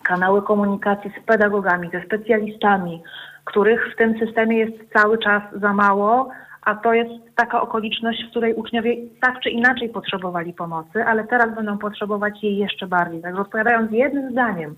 [0.03, 3.03] Kanały komunikacji z pedagogami, ze specjalistami,
[3.45, 6.29] których w tym systemie jest cały czas za mało,
[6.61, 11.55] a to jest taka okoliczność, w której uczniowie tak czy inaczej potrzebowali pomocy, ale teraz
[11.55, 13.21] będą potrzebować jej jeszcze bardziej.
[13.21, 14.75] Także odpowiadając jednym zdaniem,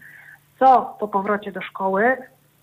[0.59, 2.17] co po powrocie do szkoły,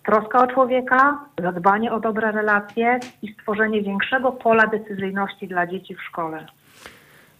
[0.05, 6.01] troska o człowieka, zadbanie o dobre relacje i stworzenie większego pola decyzyjności dla dzieci w
[6.01, 6.45] szkole.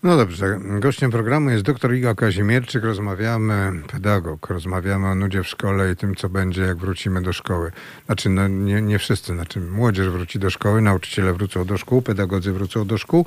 [0.03, 5.91] No dobrze, gościem programu jest dr Iga Kazimierczyk, rozmawiamy, pedagog, rozmawiamy o nudzie w szkole
[5.91, 7.71] i tym, co będzie, jak wrócimy do szkoły.
[8.05, 12.53] Znaczy, no nie, nie wszyscy, znaczy młodzież wróci do szkoły, nauczyciele wrócą do szkół, pedagodzy
[12.53, 13.25] wrócą do szkół,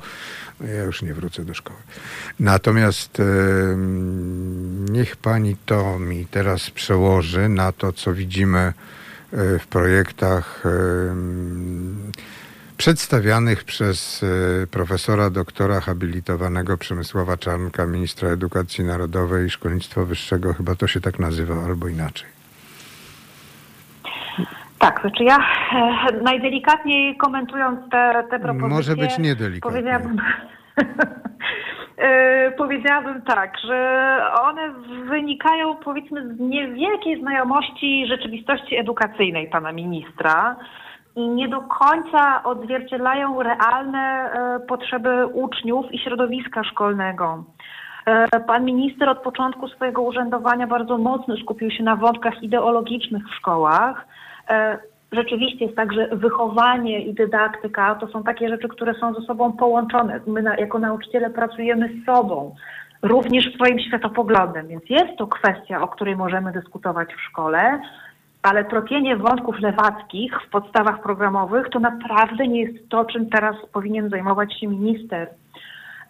[0.61, 1.79] ja już nie wrócę do szkoły.
[2.39, 3.23] Natomiast e,
[4.89, 8.73] niech pani to mi teraz przełoży na to, co widzimy e,
[9.59, 10.69] w projektach e,
[12.77, 20.53] przedstawianych przez e, profesora doktora habilitowanego Przemysława Czarnka, ministra edukacji narodowej i szkolnictwa wyższego.
[20.53, 22.29] Chyba to się tak nazywa, albo inaczej.
[24.79, 28.69] Tak, znaczy ja e, najdelikatniej komentując te, te propozycje...
[28.69, 29.71] Może być niedelikatnie.
[29.71, 30.17] Powiedziałabym,
[31.97, 34.73] e, powiedziałabym tak, że one
[35.09, 40.55] wynikają powiedzmy z niewielkiej znajomości rzeczywistości edukacyjnej pana ministra
[41.15, 47.43] i nie do końca odzwierciedlają realne e, potrzeby uczniów i środowiska szkolnego.
[48.05, 53.35] E, pan minister od początku swojego urzędowania bardzo mocno skupił się na wątkach ideologicznych w
[53.35, 54.07] szkołach.
[54.49, 54.77] E,
[55.11, 59.51] rzeczywiście jest tak, że wychowanie i dydaktyka to są takie rzeczy, które są ze sobą
[59.51, 60.19] połączone.
[60.27, 62.55] My jako nauczyciele pracujemy z sobą,
[63.01, 67.79] również swoim światopoglądem, więc jest to kwestia, o której możemy dyskutować w szkole,
[68.45, 74.09] ale tropienie wątków lewackich w podstawach programowych to naprawdę nie jest to, czym teraz powinien
[74.09, 75.29] zajmować się minister.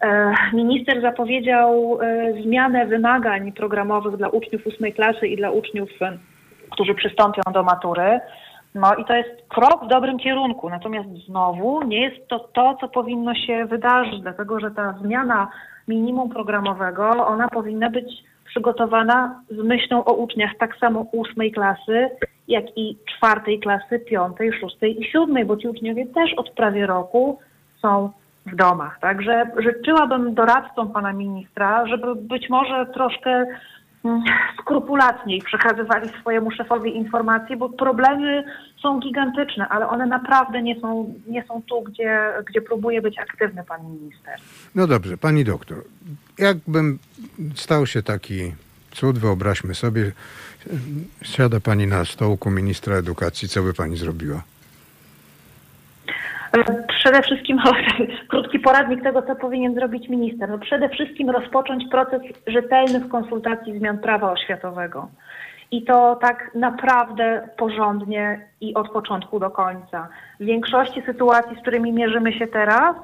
[0.00, 6.18] E, minister zapowiedział e, zmianę wymagań programowych dla uczniów ósmej klasy i dla uczniów, e,
[6.70, 8.20] którzy przystąpią do matury.
[8.74, 10.70] No i to jest krok w dobrym kierunku.
[10.70, 15.48] Natomiast znowu nie jest to to, co powinno się wydarzyć, dlatego że ta zmiana
[15.88, 18.24] minimum programowego, ona powinna być
[18.56, 22.10] przygotowana z myślą o uczniach tak samo ósmej klasy,
[22.48, 27.38] jak i czwartej klasy, piątej, szóstej i siódmej, bo ci uczniowie też od prawie roku
[27.82, 28.10] są
[28.46, 28.98] w domach.
[29.00, 33.46] Także życzyłabym doradcom pana ministra, żeby być może troszkę
[34.60, 38.44] skrupulatniej przekazywali swojemu szefowi informacje, bo problemy
[38.82, 43.64] są gigantyczne, ale one naprawdę nie są, nie są tu, gdzie, gdzie próbuje być aktywny
[43.64, 44.34] pan minister.
[44.74, 45.84] No dobrze, pani doktor,
[46.38, 46.98] jakbym
[47.54, 48.52] stał się taki
[48.90, 50.12] cud, wyobraźmy sobie,
[51.22, 54.42] siada pani na stołku ministra edukacji, co by pani zrobiła?
[56.88, 57.58] Przede wszystkim
[58.30, 60.48] krótki poradnik tego, co powinien zrobić minister.
[60.48, 65.08] No przede wszystkim rozpocząć proces rzetelnych konsultacji zmian prawa oświatowego.
[65.70, 70.08] I to tak naprawdę porządnie i od początku do końca.
[70.40, 72.96] W większości sytuacji, z którymi mierzymy się teraz,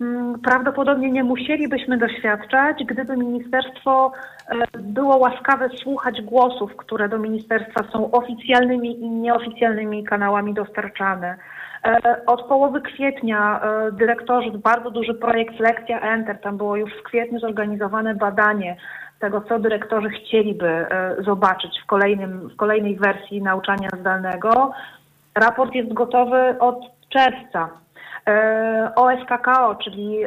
[0.00, 4.12] mm, prawdopodobnie nie musielibyśmy doświadczać, gdyby ministerstwo
[4.48, 11.36] e, było łaskawe słuchać głosów, które do ministerstwa są oficjalnymi i nieoficjalnymi kanałami dostarczane.
[11.84, 17.02] E, od połowy kwietnia e, dyrektorzy, bardzo duży projekt Lekcja Enter, tam było już w
[17.02, 18.76] kwietniu zorganizowane badanie
[19.18, 24.72] tego, co dyrektorzy chcieliby e, zobaczyć w, kolejnym, w kolejnej wersji nauczania zdalnego.
[25.34, 27.68] Raport jest gotowy od czerwca.
[28.96, 30.18] OSKKO, czyli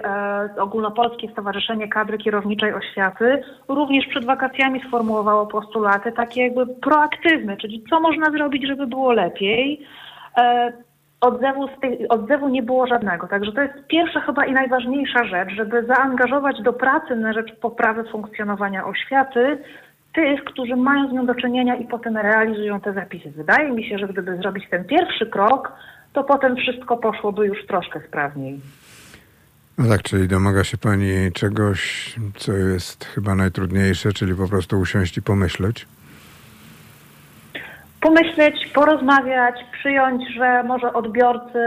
[0.59, 7.99] Ogólnopolskie Stowarzyszenie Kadry Kierowniczej Oświaty, również przed wakacjami sformułowało postulaty takie jakby proaktywne, czyli co
[7.99, 9.87] można zrobić, żeby było lepiej
[11.21, 13.27] odzewu, tej, odzewu nie było żadnego.
[13.27, 18.03] Także to jest pierwsza chyba i najważniejsza rzecz, żeby zaangażować do pracy na rzecz poprawy
[18.11, 19.57] funkcjonowania oświaty
[20.13, 23.31] tych, którzy mają z nią do czynienia i potem realizują te zapisy.
[23.31, 25.71] Wydaje mi się, że gdyby zrobić ten pierwszy krok,
[26.13, 28.59] to potem wszystko poszłoby już troszkę sprawniej.
[29.77, 35.17] No tak, czyli domaga się pani czegoś, co jest chyba najtrudniejsze, czyli po prostu usiąść
[35.17, 35.87] i pomyśleć?
[38.01, 41.59] Pomyśleć, porozmawiać, przyjąć, że może odbiorcy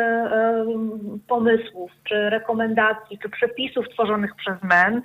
[1.29, 5.03] pomysłów, czy rekomendacji, czy przepisów tworzonych przez MEN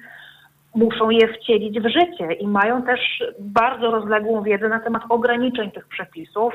[0.75, 5.87] muszą je wcielić w życie i mają też bardzo rozległą wiedzę na temat ograniczeń tych
[5.87, 6.53] przepisów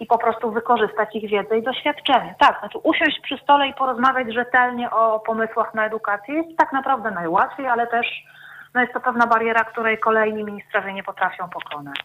[0.00, 2.34] i po prostu wykorzystać ich wiedzę i doświadczenie.
[2.38, 7.10] Tak, znaczy usiąść przy stole i porozmawiać rzetelnie o pomysłach na edukację jest tak naprawdę
[7.10, 8.06] najłatwiej, ale też
[8.74, 11.96] no jest to pewna bariera, której kolejni ministrowie nie potrafią pokonać.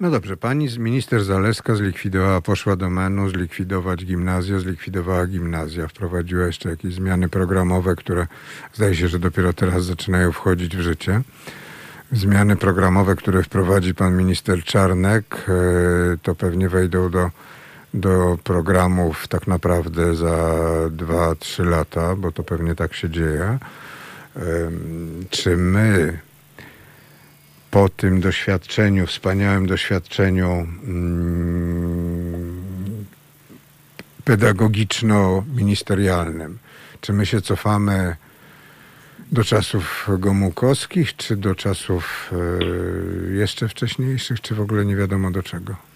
[0.00, 6.70] No dobrze, pani minister Zaleska zlikwidowała, poszła do MEN-u zlikwidować gimnazja, zlikwidowała gimnazja, wprowadziła jeszcze
[6.70, 8.26] jakieś zmiany programowe, które
[8.72, 11.20] zdaje się, że dopiero teraz zaczynają wchodzić w życie.
[12.12, 17.30] Zmiany programowe, które wprowadzi pan minister Czarnek, e, to pewnie wejdą do,
[17.94, 20.54] do programów tak naprawdę za
[20.90, 23.58] 2-3 lata, bo to pewnie tak się dzieje.
[25.30, 26.18] Czy my
[27.70, 32.64] po tym doświadczeniu, wspaniałym doświadczeniu mm,
[34.24, 36.58] pedagogiczno-ministerialnym,
[37.00, 38.16] czy my się cofamy
[39.32, 42.36] do czasów gomułkowskich, czy do czasów e,
[43.34, 45.87] jeszcze wcześniejszych, czy w ogóle nie wiadomo do czego?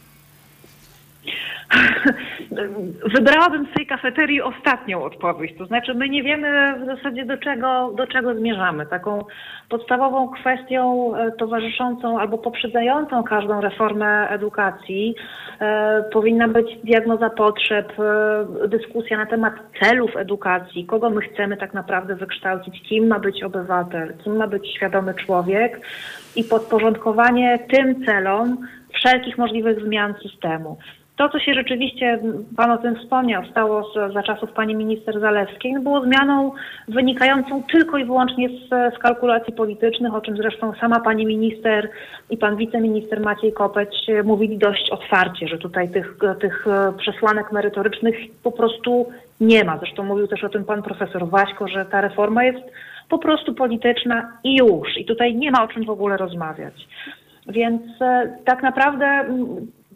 [3.15, 5.59] Wybrałabym z tej kafeterii ostatnią odpowiedź.
[5.59, 8.87] To znaczy, my nie wiemy w zasadzie do czego, do czego zmierzamy.
[8.87, 9.25] Taką
[9.69, 15.15] podstawową kwestią e, towarzyszącą albo poprzedzającą każdą reformę edukacji
[15.61, 21.75] e, powinna być diagnoza potrzeb, e, dyskusja na temat celów edukacji, kogo my chcemy tak
[21.75, 25.81] naprawdę wykształcić, kim ma być obywatel, kim ma być świadomy człowiek
[26.37, 28.57] i podporządkowanie tym celom
[28.93, 30.77] wszelkich możliwych zmian systemu.
[31.17, 32.19] To, co się rzeczywiście,
[32.57, 36.53] Pan o tym wspomniał, stało z, za czasów Pani Minister Zalewskiej, było zmianą
[36.89, 41.91] wynikającą tylko i wyłącznie z, z kalkulacji politycznych, o czym zresztą sama Pani Minister
[42.31, 46.67] i Pan Wiceminister Maciej Kopeć mówili dość otwarcie, że tutaj tych, tych
[46.99, 49.07] przesłanek merytorycznych po prostu
[49.41, 49.79] nie ma.
[49.79, 52.65] Zresztą mówił też o tym Pan Profesor Waśko, że ta reforma jest
[53.09, 54.97] po prostu polityczna i już.
[54.97, 56.75] I tutaj nie ma o czym w ogóle rozmawiać.
[57.47, 59.25] Więc e, tak naprawdę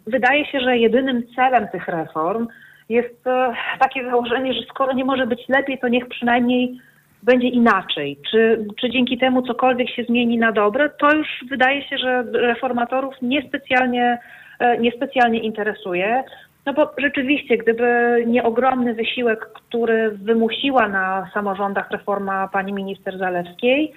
[0.07, 2.47] wydaje się, że jedynym celem tych reform
[2.89, 6.77] jest e, takie założenie, że skoro nie może być lepiej, to niech przynajmniej
[7.23, 8.17] będzie inaczej.
[8.31, 13.15] Czy, czy dzięki temu cokolwiek się zmieni na dobre, to już wydaje się, że reformatorów
[13.21, 14.19] niespecjalnie,
[14.59, 16.23] e, niespecjalnie interesuje.
[16.65, 23.93] No bo rzeczywiście, gdyby nie ogromny wysiłek, który wymusiła na samorządach reforma pani minister Zalewskiej,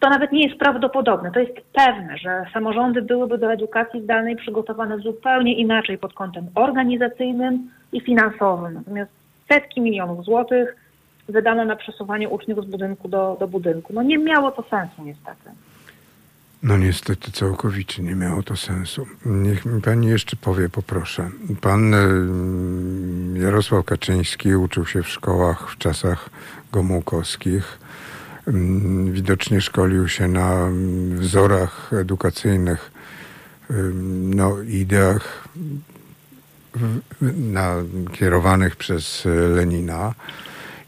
[0.00, 1.30] to nawet nie jest prawdopodobne.
[1.32, 7.70] To jest pewne, że samorządy byłyby do edukacji zdalnej przygotowane zupełnie inaczej pod kątem organizacyjnym
[7.92, 8.74] i finansowym.
[8.74, 9.10] Natomiast
[9.48, 10.76] setki milionów złotych
[11.28, 13.92] wydano na przesuwanie uczniów z budynku do, do budynku.
[13.92, 15.50] No nie miało to sensu niestety.
[16.62, 19.06] No niestety całkowicie nie miało to sensu.
[19.26, 21.30] Niech mi pani jeszcze powie, poproszę.
[21.60, 21.92] Pan
[23.34, 26.30] Jarosław Kaczyński uczył się w szkołach w czasach
[26.72, 27.78] gomułkowskich.
[28.48, 30.68] Mm, widocznie szkolił się na
[31.14, 32.90] wzorach edukacyjnych,
[34.22, 35.48] no, ideach
[37.36, 37.74] na,
[38.12, 39.24] kierowanych przez
[39.54, 40.14] Lenina.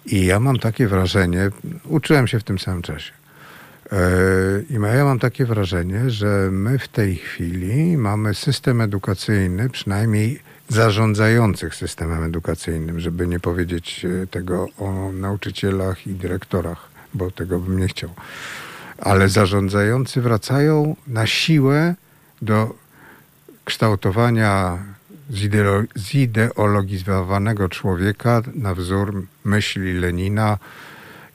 [0.06, 1.50] I ja mam takie wrażenie,
[1.84, 3.12] uczyłem się w tym samym czasie.
[3.92, 3.98] E,
[4.70, 11.74] I ja mam takie wrażenie, że my w tej chwili mamy system edukacyjny, przynajmniej zarządzających
[11.74, 17.88] systemem edukacyjnym, żeby nie powiedzieć e, tego o nauczycielach i dyrektorach bo tego bym nie
[17.88, 18.10] chciał.
[18.98, 21.26] Ale zarządzający wracają na
[22.42, 22.74] do
[23.64, 24.78] kształtowania
[25.96, 30.58] zideologizowanego człowieka na wzór myśli Lenina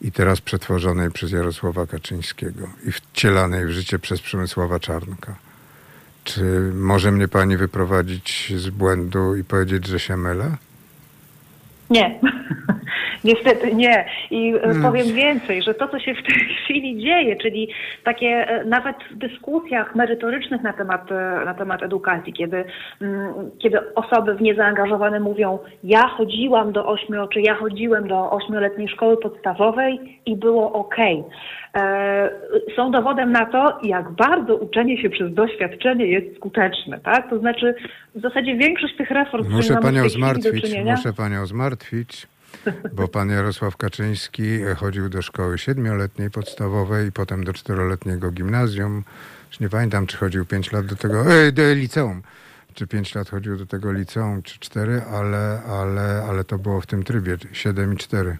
[0.01, 5.35] i teraz przetworzonej przez Jarosława Kaczyńskiego i wcielanej w życie przez Przemysława Czarnka.
[6.23, 10.57] Czy może mnie pani wyprowadzić z błędu i powiedzieć, że się mylę?
[11.89, 12.19] Nie.
[13.23, 14.05] Niestety nie.
[14.31, 17.69] I e, powiem więcej, że to, co się w tej chwili dzieje, czyli
[18.03, 22.65] takie e, nawet w dyskusjach merytorycznych na temat, e, na temat edukacji, kiedy,
[23.01, 28.31] mm, kiedy osoby w nie zaangażowane mówią, ja chodziłam do ośmiu, czy ja chodziłem do
[28.31, 30.95] ośmioletniej szkoły podstawowej i było ok.
[32.75, 36.99] Są dowodem na to, jak bardzo uczenie się przez doświadczenie jest skuteczne.
[36.99, 37.29] Tak?
[37.29, 37.75] To znaczy,
[38.15, 42.27] w zasadzie większość tych reform, Muszę panią zmartwić, czynienia, muszę panią zmartwić,
[42.93, 49.03] bo pan Jarosław Kaczyński chodził do szkoły siedmioletniej podstawowej i potem do czteroletniego gimnazjum.
[49.47, 52.21] Już nie pamiętam, czy chodził pięć lat do tego, e, do liceum.
[52.73, 56.85] Czy pięć lat chodził do tego liceum, czy cztery, ale, ale, ale to było w
[56.85, 58.37] tym trybie, siedem i cztery.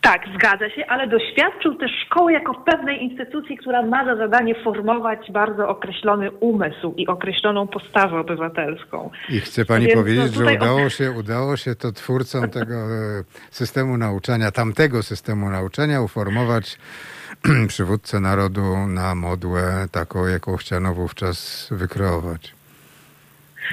[0.00, 5.32] Tak, zgadza się, ale doświadczył też szkoły jako pewnej instytucji, która ma za zadanie formować
[5.32, 9.10] bardzo określony umysł i określoną postawę obywatelską.
[9.28, 13.24] I chce pani Więc, no, powiedzieć, że udało się, udało się to twórcom tego e,
[13.50, 16.78] systemu nauczania, tamtego systemu nauczania uformować
[17.68, 22.57] przywódcę narodu na modłę taką, jaką chciano wówczas wykreować.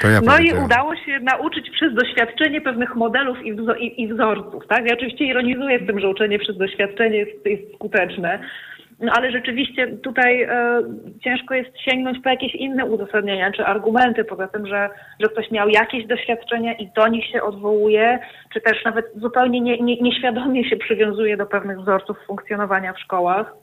[0.03, 3.37] Ja No i udało się nauczyć przez doświadczenie pewnych modelów
[3.97, 4.67] i wzorców.
[4.67, 4.85] Tak?
[4.87, 8.39] Ja oczywiście ironizuję z tym, że uczenie przez doświadczenie jest, jest skuteczne.
[8.99, 10.81] No ale rzeczywiście tutaj e,
[11.23, 14.89] ciężko jest sięgnąć po jakieś inne uzasadnienia czy argumenty, poza tym, że,
[15.19, 18.19] że ktoś miał jakieś doświadczenia i do nich się odwołuje,
[18.53, 23.53] czy też nawet zupełnie nie, nie, nieświadomie się przywiązuje do pewnych wzorców funkcjonowania w szkołach.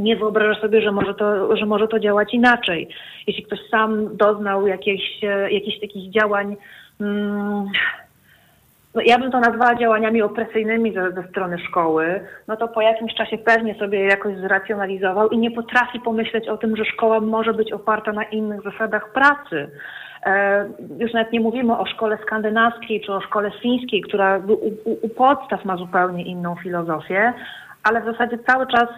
[0.00, 2.88] Nie wyobraża sobie, że może, to, że może to działać inaczej.
[3.26, 6.56] Jeśli ktoś sam doznał jakichś, e, jakichś takich działań,
[7.00, 7.66] mm,
[8.94, 13.14] no ja bym to nazwała działaniami opresyjnymi ze, ze strony szkoły, no to po jakimś
[13.14, 17.72] czasie pewnie sobie jakoś zracjonalizował i nie potrafi pomyśleć o tym, że szkoła może być
[17.72, 19.70] oparta na innych zasadach pracy.
[20.26, 20.64] E,
[20.98, 25.08] już nawet nie mówimy o szkole skandynawskiej czy o szkole fińskiej, która u, u, u
[25.08, 27.32] podstaw ma zupełnie inną filozofię,
[27.88, 28.88] ale w zasadzie cały czas,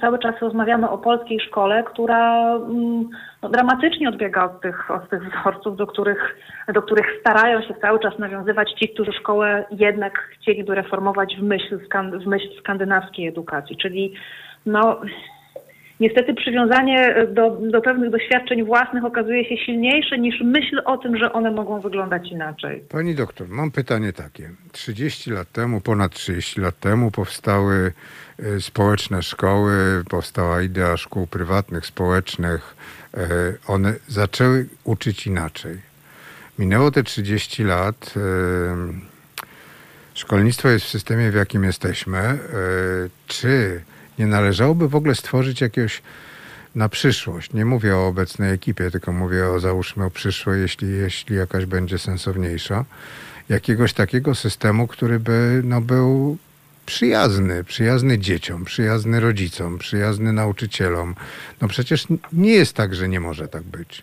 [0.00, 3.08] cały czas rozmawiamy o polskiej szkole, która m,
[3.42, 6.36] no, dramatycznie odbiega od tych, od tych wzorców, do których,
[6.74, 11.78] do których starają się cały czas nawiązywać ci, którzy szkołę jednak chcieliby reformować w myśl,
[12.22, 13.76] w myśl skandynawskiej edukacji.
[13.76, 14.14] Czyli
[14.66, 15.00] no,
[16.00, 21.32] niestety przywiązanie do, do pewnych doświadczeń własnych okazuje się silniejsze niż myśl o tym, że
[21.32, 22.80] one mogą wyglądać inaczej.
[22.88, 24.50] Pani doktor, mam pytanie takie.
[24.72, 27.92] 30 lat temu, ponad 30 lat temu powstały
[28.38, 32.76] e, społeczne szkoły, powstała idea szkół prywatnych, społecznych.
[33.14, 33.18] E,
[33.66, 35.76] One zaczęły uczyć inaczej.
[36.58, 38.14] Minęło te 30 lat.
[38.16, 38.20] e,
[40.14, 42.18] Szkolnictwo jest w systemie, w jakim jesteśmy.
[42.18, 42.38] E,
[43.26, 43.80] Czy
[44.18, 46.02] nie należałoby w ogóle stworzyć jakiegoś
[46.74, 47.52] na przyszłość.
[47.52, 51.98] Nie mówię o obecnej ekipie, tylko mówię o załóżmy o przyszłej, jeśli, jeśli jakaś będzie
[51.98, 52.84] sensowniejsza.
[53.48, 56.38] Jakiegoś takiego systemu, który by no, był
[56.86, 61.14] przyjazny, przyjazny dzieciom, przyjazny rodzicom, przyjazny nauczycielom.
[61.60, 64.02] No przecież nie jest tak, że nie może tak być.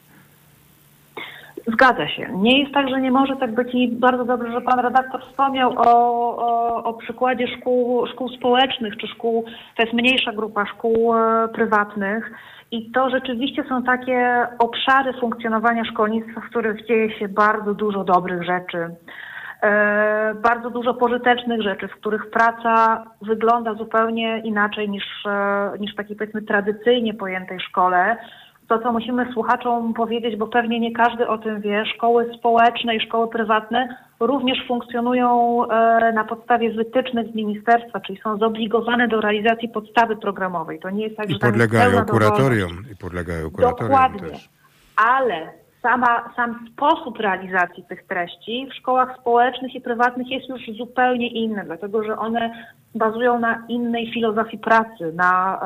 [1.68, 2.30] Zgadza się.
[2.38, 5.74] Nie jest tak, że nie może tak być i bardzo dobrze, że pan redaktor wspomniał
[5.78, 9.46] o, o, o przykładzie szkół, szkół społecznych czy szkół,
[9.76, 12.32] to jest mniejsza grupa szkół e, prywatnych
[12.72, 18.44] i to rzeczywiście są takie obszary funkcjonowania szkolnictwa, w których dzieje się bardzo dużo dobrych
[18.44, 18.90] rzeczy.
[19.62, 25.96] E, bardzo dużo pożytecznych rzeczy, w których praca wygląda zupełnie inaczej niż, e, niż w
[25.96, 28.18] takiej powiedzmy tradycyjnie pojętej szkole.
[28.68, 33.02] To, co musimy słuchaczom powiedzieć, bo pewnie nie każdy o tym wie, szkoły społeczne i
[33.02, 39.70] szkoły prywatne również funkcjonują e, na podstawie wytycznych z ministerstwa, czyli są zobligowane do realizacji
[39.70, 40.80] podstawy programowej.
[40.80, 42.84] To nie jest tak, I że podlegają kuratorium.
[42.92, 44.30] I podlegają kuratorium Dokładnie.
[44.30, 44.50] też.
[44.96, 45.52] Ale
[45.82, 51.64] sama, sam sposób realizacji tych treści w szkołach społecznych i prywatnych jest już zupełnie inny,
[51.66, 52.52] dlatego że one
[52.96, 55.60] bazują na innej filozofii pracy, na,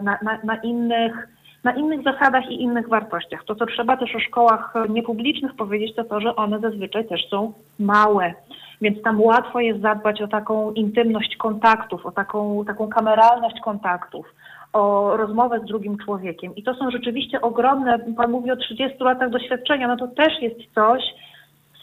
[0.00, 1.28] e, na, na, na innych
[1.64, 3.44] na innych zasadach i innych wartościach.
[3.44, 7.52] To, co trzeba też o szkołach niepublicznych powiedzieć, to to, że one zazwyczaj też są
[7.78, 8.34] małe.
[8.80, 14.34] Więc tam łatwo jest zadbać o taką intymność kontaktów, o taką, taką kameralność kontaktów,
[14.72, 16.56] o rozmowę z drugim człowiekiem.
[16.56, 20.74] I to są rzeczywiście ogromne, pan mówi o 30 latach doświadczenia, no to też jest
[20.74, 21.02] coś,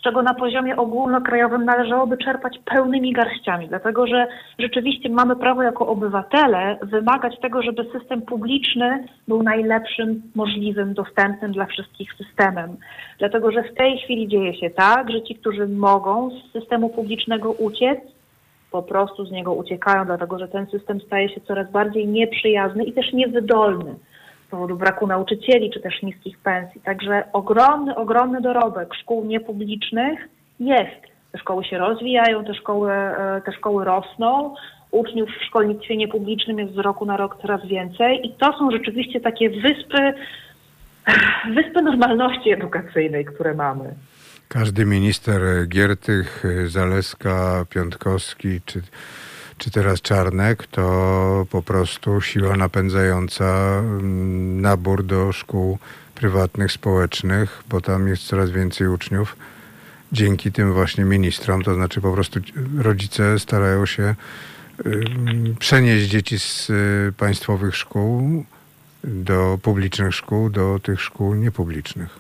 [0.06, 4.28] czego na poziomie ogólnokrajowym należałoby czerpać pełnymi garściami, dlatego że
[4.60, 11.66] rzeczywiście mamy prawo jako obywatele wymagać tego, żeby system publiczny był najlepszym możliwym, dostępnym dla
[11.66, 12.78] wszystkich systemem.
[13.20, 17.52] Dlatego, że w tej chwili dzieje się tak, że ci, którzy mogą z systemu publicznego
[17.52, 18.00] uciec,
[18.72, 22.94] po prostu z niego uciekają, dlatego że ten system staje się coraz bardziej nieprzyjazny i
[22.94, 23.96] też niewydolny
[24.48, 26.82] z powodu braku nauczycieli czy też niskich pensji.
[26.82, 30.20] Także ogromny, ogromny dorobek szkół niepublicznych
[30.60, 31.02] jest.
[31.32, 34.56] Te szkoły się rozwijają, te szkoły, e, te szkoły rosną.
[34.92, 39.20] Uczniów w szkolnictwie niepublicznym jest z roku na rok coraz więcej i to są rzeczywiście
[39.20, 40.14] takie wyspy,
[41.56, 43.94] wyspy normalności edukacyjnej, które mamy.
[44.48, 48.82] Każdy minister Giertych, Zaleska, Piątkowski czy,
[49.58, 53.46] czy teraz Czarnek to po prostu siła napędzająca
[53.80, 55.78] mm, nabór do szkół
[56.16, 59.36] prywatnych, społecznych, bo tam jest coraz więcej uczniów
[60.12, 61.64] dzięki tym właśnie ministrom.
[61.64, 62.40] To znaczy po prostu
[62.78, 64.16] rodzice starają się
[65.60, 68.46] przenieść dzieci z y, państwowych szkół
[69.04, 72.20] do publicznych szkół, do tych szkół niepublicznych.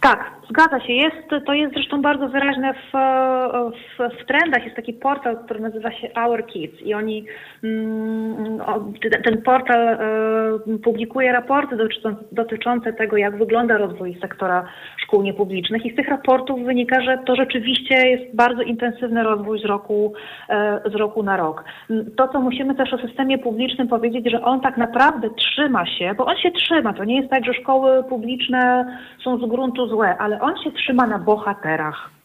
[0.00, 0.92] Tak, zgadza się.
[0.92, 2.92] Jest, to jest zresztą bardzo wyraźne w,
[3.72, 4.64] w, w trendach.
[4.64, 7.24] Jest taki portal, który nazywa się Our Kids i oni,
[7.64, 8.58] mm,
[9.24, 9.98] ten- portal e,
[10.84, 11.76] publikuje raporty
[12.32, 14.64] dotyczące, tego, jak wygląda rozwój sektora
[14.96, 19.64] szkół niepublicznych i z tych raportów wynika, że to rzeczywiście jest bardzo intensywny rozwój z
[19.64, 20.12] roku,
[20.48, 21.64] e, z roku na rok.
[22.16, 26.26] To, co musimy też o systemie publicznym powiedzieć, że on tak naprawdę trzyma się, bo
[26.26, 26.92] on się trzyma.
[26.92, 28.86] To nie jest tak, że szkoły publiczne
[29.24, 32.15] są z gruntu złe, ale on się trzyma na bohaterach.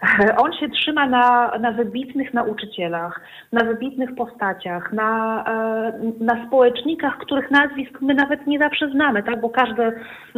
[0.42, 3.20] On się trzyma na, na wybitnych nauczycielach,
[3.52, 9.40] na wybitnych postaciach, na, e, na społecznikach, których nazwisk my nawet nie zawsze znamy, tak?
[9.40, 9.92] bo każdy,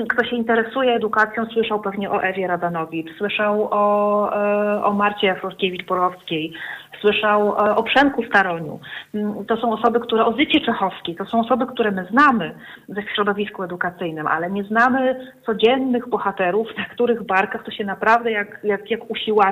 [0.09, 6.53] kto się interesuje edukacją, słyszał pewnie o Ewie Radanowicz, słyszał o, e, o Marcie Afroskiewicz-Porowskiej,
[7.01, 8.81] słyszał e, o Przemku Staroniu.
[9.15, 12.55] Mm, To są osoby, które, o Zycie Czechowskiej, to są osoby, które my znamy
[12.89, 18.61] ze środowisku edukacyjnym, ale nie znamy codziennych bohaterów, na których barkach to się naprawdę jak,
[18.65, 19.52] jak, jak usiłaczki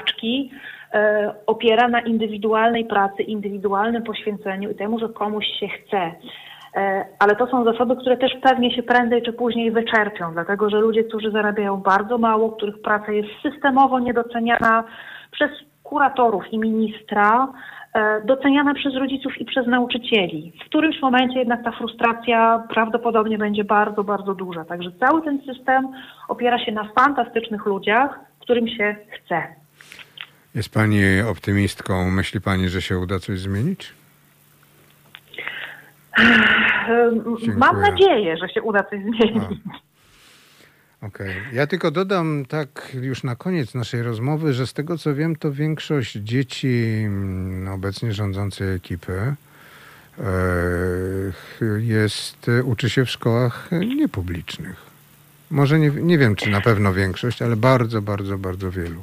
[0.95, 6.13] e, opiera na indywidualnej pracy, indywidualnym poświęceniu i temu, że komuś się chce.
[6.77, 10.81] E, Ale to są zasoby, które też pewnie się prędzej czy później wyczerpią, dlatego że
[10.81, 14.85] ludzie, którzy zarabiają bardzo mało, których praca jest systemowo niedoceniana
[15.31, 15.51] przez
[15.83, 17.49] kuratorów i ministra,
[17.95, 20.53] e, doceniana przez rodziców i przez nauczycieli.
[20.63, 24.65] W którymś momencie jednak ta frustracja prawdopodobnie będzie bardzo, bardzo duża.
[24.65, 25.89] Także cały ten system
[26.29, 29.60] opiera się na fantastycznych ludziach, którym się chce.
[30.55, 32.11] Jest pani optymistką?
[32.11, 33.93] Myśli pani, że się uda coś zmienić?
[37.41, 37.57] Dziękuję.
[37.57, 39.61] Mam nadzieję, że się uda coś zmienić.
[41.03, 41.35] Okej.
[41.53, 45.53] Ja tylko dodam tak już na koniec naszej rozmowy, że z tego co wiem, to
[45.53, 50.25] większość dzieci mm, obecnie rządzącej ekipy e,
[51.79, 54.91] jest, uczy się w szkołach niepublicznych.
[55.51, 59.03] Może nie, nie wiem, czy na pewno większość, ale bardzo, bardzo, bardzo wielu.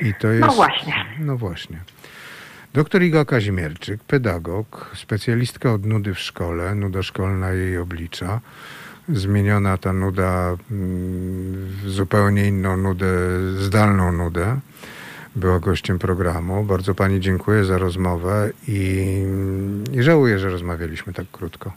[0.00, 0.56] I to jest.
[0.56, 0.94] właśnie.
[1.20, 1.80] No właśnie.
[2.74, 8.40] Doktor Iga Kazimierczyk, pedagog, specjalistka od nudy w szkole, nuda szkolna jej oblicza.
[9.08, 13.06] Zmieniona ta nuda w zupełnie inną nudę,
[13.58, 14.58] zdalną nudę.
[15.36, 16.64] Była gościem programu.
[16.64, 19.06] Bardzo Pani dziękuję za rozmowę i,
[19.92, 21.72] i żałuję, że rozmawialiśmy tak krótko.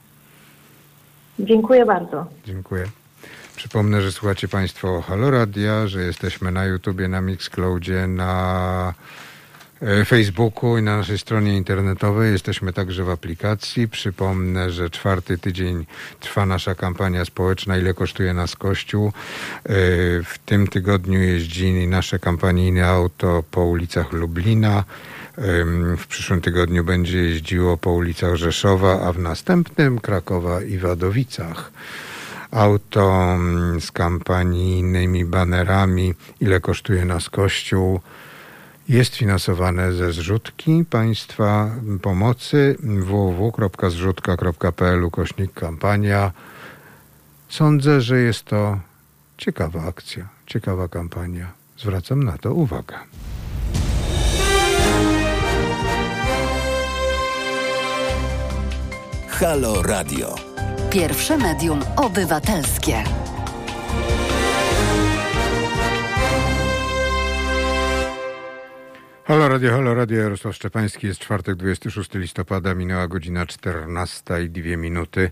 [1.39, 2.25] Dziękuję bardzo.
[2.45, 2.85] Dziękuję.
[3.61, 8.93] Przypomnę, że słuchacie Państwo Halo Radia, że jesteśmy na YouTubie, na Mixcloudzie, na
[9.81, 12.31] e, Facebooku i na naszej stronie internetowej.
[12.31, 13.87] Jesteśmy także w aplikacji.
[13.87, 15.85] Przypomnę, że czwarty tydzień
[16.19, 19.07] trwa nasza kampania społeczna Ile kosztuje nas Kościół.
[19.07, 19.11] E,
[20.23, 24.83] W tym tygodniu jeździ nasze kampanijne auto po ulicach Lublina.
[25.37, 31.71] Em, W przyszłym tygodniu będzie jeździło po ulicach Rzeszowa, a w następnym Krakowa i Wadowicach
[32.51, 37.99] auto mm, z kampanijnymi banerami Ile kosztuje nas Kościół
[38.89, 41.69] jest finansowane ze zrzutki państwa
[42.01, 46.31] pomocy www.zrzutka.pl ukośnik kampania.
[47.49, 48.79] Sądzę, że jest to
[49.37, 51.51] ciekawa akcja, ciekawa kampania.
[51.77, 52.95] Zwracam na to uwagę.
[59.27, 60.50] Halo Radio.
[60.91, 63.03] Pierwsze medium obywatelskie.
[69.23, 74.77] Halo Radio, halo Radio, Jarosław Szczepański, jest czwartek, 26 listopada, minęła godzina 14 i dwie
[74.77, 75.31] minuty.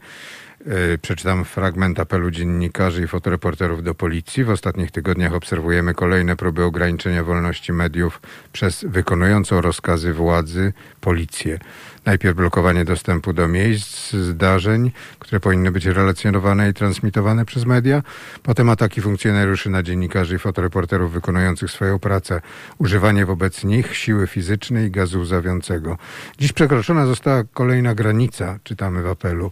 [0.65, 4.43] Yy, Przeczytam fragment apelu dziennikarzy i fotoreporterów do policji.
[4.43, 8.21] W ostatnich tygodniach obserwujemy kolejne próby ograniczenia wolności mediów
[8.53, 11.59] przez wykonującą rozkazy władzy policję.
[12.05, 18.03] Najpierw blokowanie dostępu do miejsc, zdarzeń, które powinny być relacjonowane i transmitowane przez media,
[18.43, 22.41] potem ataki funkcjonariuszy na dziennikarzy i fotoreporterów wykonujących swoją pracę,
[22.77, 25.97] używanie wobec nich siły fizycznej i gazu łzawiącego.
[26.37, 29.51] Dziś przekroczona została kolejna granica, czytamy w apelu.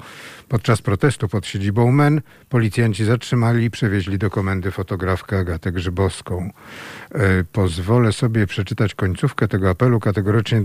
[0.49, 6.51] Podczas protestu pod siedzibą MEN policjanci zatrzymali i przewieźli do komendy fotografkę Agatę Grzybowską.
[7.11, 9.99] E, pozwolę sobie przeczytać końcówkę tego apelu.
[9.99, 10.61] Kategorycznie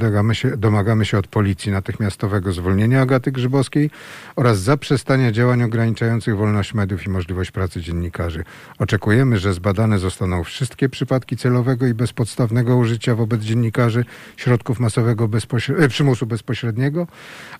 [0.56, 3.90] domagamy się od policji natychmiastowego zwolnienia Agaty Grzybowskiej
[4.36, 8.44] oraz zaprzestania działań ograniczających wolność mediów i możliwość pracy dziennikarzy.
[8.78, 14.04] Oczekujemy, że zbadane zostaną wszystkie przypadki celowego i bezpodstawnego użycia wobec dziennikarzy
[14.36, 17.06] środków masowego bezpośre- przymusu bezpośredniego,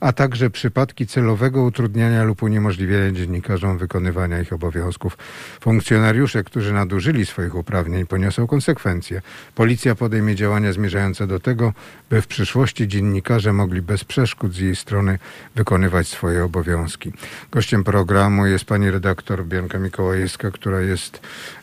[0.01, 5.19] a także przypadki celowego utrudniania lub uniemożliwiania dziennikarzom wykonywania ich obowiązków.
[5.61, 9.23] Funkcjonariusze, którzy nadużyli swoich uprawnień, poniosą konsekwencje.
[9.55, 11.73] Policja podejmie działania zmierzające do tego,
[12.11, 15.19] by w przyszłości dziennikarze mogli bez przeszkód z jej strony
[15.55, 17.13] wykonywać swoje obowiązki.
[17.51, 21.21] Gościem programu jest pani redaktor Bianka Mikołajewska, która jest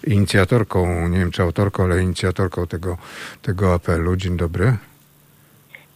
[0.07, 2.97] inicjatorką, nie wiem czy autorką, ale inicjatorką tego,
[3.41, 4.15] tego apelu.
[4.15, 4.77] Dzień dobry.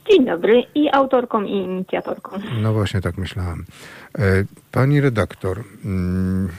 [0.09, 2.31] Dzień dobry i autorką i inicjatorką.
[2.61, 3.65] No właśnie tak myślałem.
[4.19, 4.21] E,
[4.71, 6.49] pani redaktor, mm,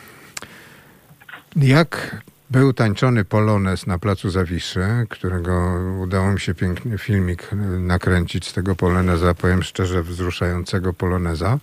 [1.56, 2.16] jak
[2.50, 8.76] był tańczony polones na placu Zawiszy, którego udało mi się piękny filmik nakręcić z tego
[8.76, 11.58] poloneza, powiem szczerze, wzruszającego poloneza,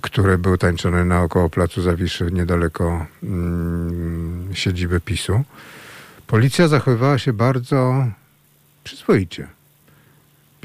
[0.00, 5.44] który był tańczony naokoło placu Zawiszy niedaleko mm, siedziby PiSu.
[6.26, 8.06] Policja zachowywała się bardzo
[8.84, 9.56] przyzwoicie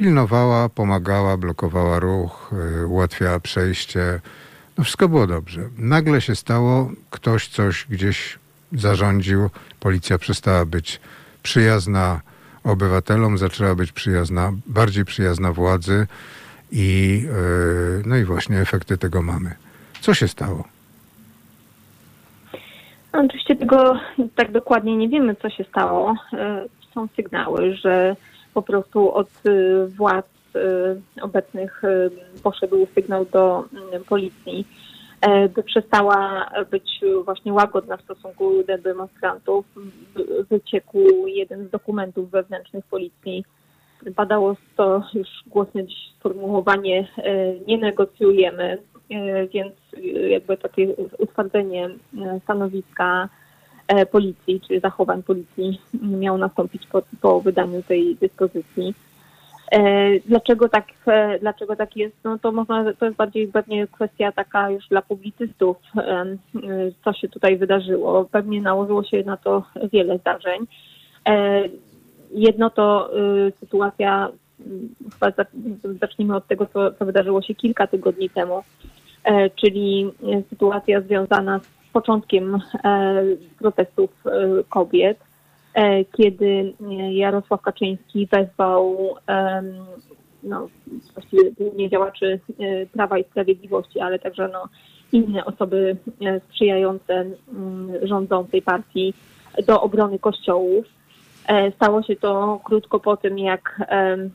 [0.02, 2.52] pilnowała, pomagała, blokowała ruch,
[2.82, 4.22] y, ułatwiała przejście.
[4.78, 5.70] No wszystko było dobrze.
[5.78, 8.40] Nagle się stało, ktoś coś gdzieś
[8.72, 9.50] zarządził,
[9.80, 11.00] policja przestała być
[11.44, 12.22] przyjazna
[12.64, 16.08] obywatelom, zaczęła być przyjazna, bardziej przyjazna władzy
[16.72, 17.22] i
[18.00, 19.56] y, no i właśnie efekty tego mamy.
[20.02, 20.64] Co się stało?
[23.14, 24.00] Oczywiście tego
[24.36, 26.16] tak dokładnie nie wiemy, co się stało.
[26.34, 26.38] Y,
[26.94, 28.16] są sygnały, że
[28.54, 30.26] po prostu od y, władz
[31.22, 31.82] obecnych
[32.44, 33.66] poszedł sygnał do
[34.10, 34.68] policji,
[35.56, 39.66] by przestała być właśnie łagodna w stosunku do demonstrantów.
[40.50, 43.46] Wyciekł jeden z dokumentów wewnętrznych policji.
[44.16, 47.08] Padało to już głośne dziś sformułowanie
[47.68, 48.78] nie negocjujemy,
[49.54, 49.74] więc
[50.30, 51.90] jakby takie utwardzenie
[52.44, 53.30] stanowiska
[53.92, 58.94] E, policji, czy zachowań policji miało nastąpić po, po wydaniu tej dyspozycji.
[59.72, 62.16] E, dlaczego tak, e, dlaczego tak jest?
[62.24, 65.78] No to można, to jest bardziej pewnie kwestia taka już dla publicystów,
[67.06, 68.26] co się tutaj wydarzyło.
[68.26, 69.64] Pewnie nałożyło się na to
[69.94, 70.68] wiele zdarzeń.
[72.32, 73.10] Jedno to
[73.60, 74.30] sytuacja,
[75.14, 75.46] chyba
[76.02, 78.64] zacznijmy od tego, co, co wydarzyło się kilka tygodni temu,
[79.56, 80.12] czyli
[80.50, 83.24] sytuacja związana z początkiem e,
[83.60, 84.30] protestów e,
[84.70, 85.31] kobiet, e,
[86.18, 86.74] kiedy
[87.12, 89.16] Jarosław Kaczyński wezwał
[90.44, 90.68] no,
[91.14, 92.40] właściwie głównie działaczy
[92.94, 94.64] Prawa i Sprawiedliwości, ale także no,
[95.12, 95.98] inne osoby
[96.50, 97.26] sprzyjające
[98.04, 99.14] rządzącej partii
[99.68, 100.86] do obrony kościołów.
[101.76, 103.82] Stało się to krótko po tym, jak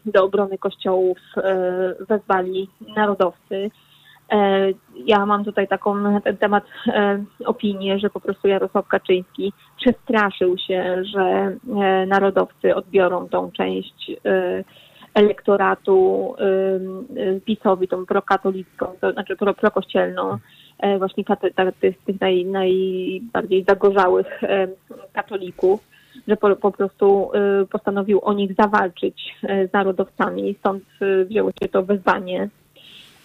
[0.07, 1.19] do obrony kościołów
[2.09, 3.71] wezwali narodowcy.
[4.33, 4.73] E,
[5.07, 10.59] ja mam tutaj taką na ten temat e, opinię, że po prostu Jarosław Kaczyński przestraszył
[10.59, 14.13] się, że e, narodowcy odbiorą tą część
[15.15, 16.35] elektoratu
[17.45, 20.39] PiSowi, tą prokatolicką, to znaczy pro, prokościelną,
[20.99, 21.25] właśnie
[21.81, 24.41] tych, tych naj, najbardziej zagorzałych
[25.13, 25.81] katolików,
[26.29, 27.31] że po, po prostu
[27.71, 30.57] postanowił o nich zawalczyć z narodowcami.
[30.59, 30.85] Stąd
[31.29, 32.49] wzięło się to wezwanie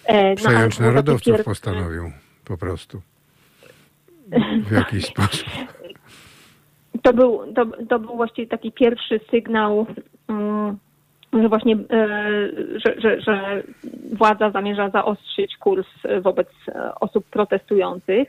[0.04, 1.44] E, no, Przejąć narodowców pierwsze...
[1.44, 2.12] postanowił
[2.44, 3.00] po prostu.
[4.66, 5.48] W jakiś sposób.
[7.02, 9.86] To był, to, to był właściwie taki pierwszy sygnał,
[10.28, 10.78] um,
[11.32, 12.08] że właśnie, e,
[12.84, 13.62] że, że, że
[14.12, 15.86] władza zamierza zaostrzyć kurs
[16.22, 16.48] wobec
[17.00, 18.28] osób protestujących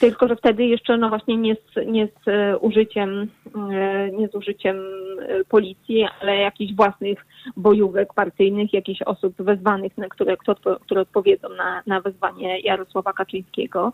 [0.00, 3.28] tylko że wtedy jeszcze no właśnie nie z, nie z e, użyciem
[3.72, 10.08] e, nie z użyciem e, policji, ale jakichś własnych bojówek partyjnych, jakichś osób wezwanych, na
[10.08, 10.36] które,
[10.80, 13.92] które odpowiedzą na, na wezwanie Jarosława Kaczyńskiego.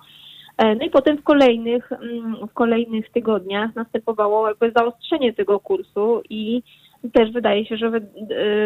[0.59, 6.63] No i potem w kolejnych, mm, w kolejnych tygodniach następowało jakby zaostrzenie tego kursu i
[7.11, 7.87] też wydaje się, że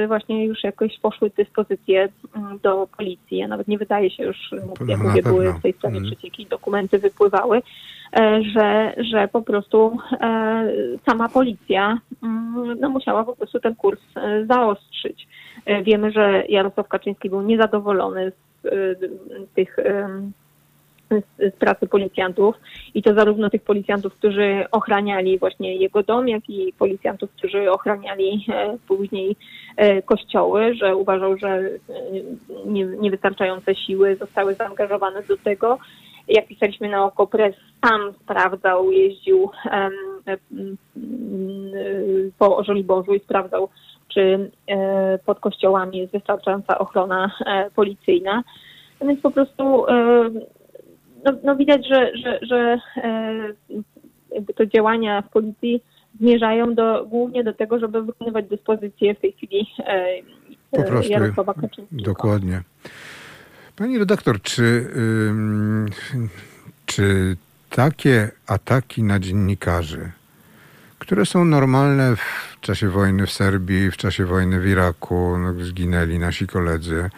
[0.05, 3.43] y, właśnie już jakoś poszły dyspozycje mm, do policji.
[3.43, 4.37] A nawet nie wydaje się już,
[4.89, 7.63] jak mówię, były w tej sprawie przecieki, dokumenty wypływały,
[8.13, 10.69] e, że, że po prostu e,
[11.07, 15.29] sama policja mm, no, musiała po prostu ten kurs e, zaostrzyć.
[15.83, 18.33] Wiemy, że Jarosław Kaczyński był niezadowolony
[18.63, 18.99] z
[19.55, 19.77] tych
[21.11, 22.57] z, pracy policjantów
[22.95, 28.47] i to zarówno tych policjantów, którzy ochraniali właśnie jego dom, jak i policjantów, którzy ochraniali
[28.49, 29.37] e, później
[29.77, 31.71] e, kościoły, że uważał, że e,
[32.67, 35.79] nie, niewystarczające siły zostały zaangażowane do tego.
[36.29, 37.55] Jak pisaliśmy na oko, pres
[37.85, 39.51] sam sprawdzał, jeździł
[42.39, 43.69] po Żoliborzu i sprawdzał,
[44.09, 44.51] czy
[45.27, 47.31] pod kościołami jest wystarczająca ochrona
[47.75, 48.43] policyjna.
[49.01, 49.87] Więc po prostu
[51.27, 52.79] no, no widać, że, że, że
[54.35, 55.83] jakby to działania w policji
[56.21, 59.67] zmierzają do, głównie do tego, żeby wykonywać dyspozycje w tej chwili
[60.71, 62.03] po prostu, Jarosława Kaczyńskiego.
[62.03, 62.63] Dokładnie.
[63.77, 64.87] Pani redaktor, czy,
[66.87, 67.37] czy
[67.71, 70.11] takie ataki na dziennikarzy,
[70.99, 76.19] które są normalne w czasie wojny w Serbii, w czasie wojny w Iraku, no, zginęli
[76.19, 77.11] nasi koledzy, e,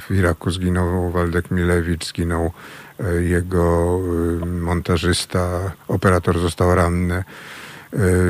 [0.00, 2.52] w, Iraku zginął Waldek Milewicz, zginął
[3.00, 3.98] e, jego
[4.42, 7.24] e, montażysta, operator został ranny.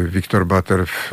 [0.04, 1.08] Wiktor Bater w,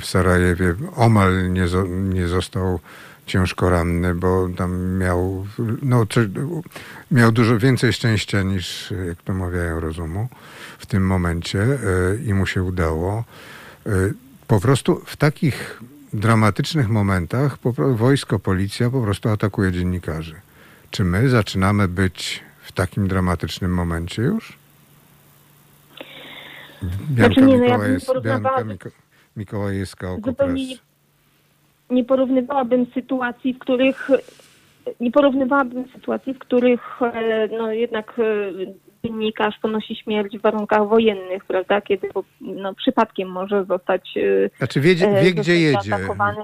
[0.00, 1.66] w Sarajewie omal nie,
[1.98, 2.80] nie został
[3.28, 5.46] ciężko ranny, bo tam miał,
[5.82, 6.06] no,
[7.10, 10.28] miał dużo więcej szczęścia niż, jak to mawiają, rozumu
[10.78, 11.78] w tym momencie e,
[12.26, 13.24] i mu się udało.
[13.86, 13.90] E,
[14.46, 15.80] po prostu w takich
[16.14, 17.58] dramatycznych momentach
[17.94, 20.34] wojsko, policja po prostu atakuje dziennikarzy.
[20.90, 24.58] Czy my zaczynamy być w takim dramatycznym momencie już?
[27.10, 28.64] Bianka znaczy, nie, no ja Bianka
[29.36, 30.76] Mikołajewska, Zupełnie nie,
[31.90, 34.10] nie porównywałabym sytuacji, w których
[35.00, 38.52] nie porównywałabym sytuacji, w których e, no, jednak e,
[39.04, 42.08] dziennikarz ponosi śmierć w warunkach wojennych, prawda, kiedy
[42.40, 45.94] no, przypadkiem może zostać e, Znaczy wie, wie gdzie jedzie.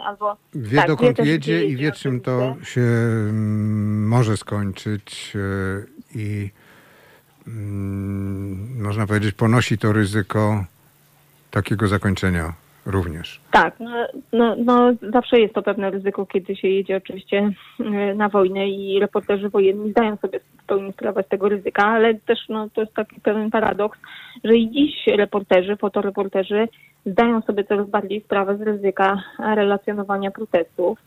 [0.04, 5.32] Albo, wie tak, dokąd wie jedzie jedzie i wie czym to się mm, może skończyć
[6.14, 6.50] i
[7.46, 10.64] mm, można powiedzieć ponosi to ryzyko
[11.50, 13.40] takiego zakończenia również.
[13.50, 13.90] Tak, no,
[14.32, 19.00] no, no, zawsze jest to pewne ryzyko, kiedy się jedzie oczywiście e, na wojnę i
[19.00, 22.94] reporterzy wojenni zdają sobie w pełni sprawę z tego ryzyka, ale też no, to jest
[22.94, 23.98] taki pewien paradoks,
[24.44, 26.68] że i dziś reporterzy, fotoreporterzy
[27.06, 30.98] zdają sobie coraz bardziej sprawę z ryzyka relacjonowania protestów.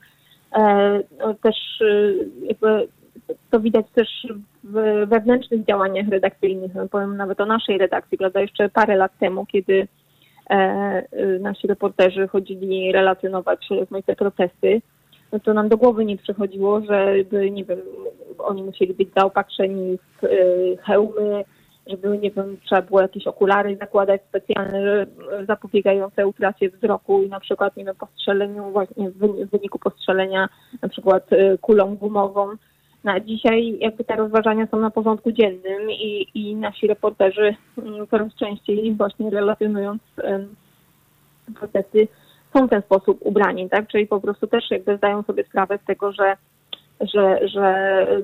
[0.56, 2.14] E, no, też e,
[2.48, 2.88] jakby
[3.52, 4.28] to widać też
[4.64, 6.76] w wewnętrznych działaniach redakcyjnych.
[6.76, 9.88] No, powiem nawet o naszej redakcji, prawda, jeszcze parę lat temu, kiedy
[11.40, 14.82] nasi reporterzy chodzili relacjonować rozmaite protesty,
[15.32, 17.80] no to nam do głowy nie przychodziło, żeby, nie wiem,
[18.38, 21.44] oni musieli być zaopatrzeni w y, hełmy,
[21.88, 25.06] żeby, nie wiem, trzeba było jakieś okulary zakładać specjalne,
[25.48, 30.50] zapobiegające utracie wzroku i na przykład, nie wiem, postrzeleniu, właśnie w wyniku postrzelenia
[30.82, 31.30] na przykład
[31.62, 32.48] kulą gumową
[33.08, 38.36] na dzisiaj jakby te rozważania są na porządku dziennym i, i nasi reporterzy mm, coraz
[38.36, 40.02] częściej właśnie relacjonując
[41.56, 42.08] procesy
[42.54, 43.88] są w ten sposób ubrani, tak?
[43.88, 46.38] Czyli po prostu też jakby zdają sobie sprawę z tego, że
[47.14, 47.66] że, że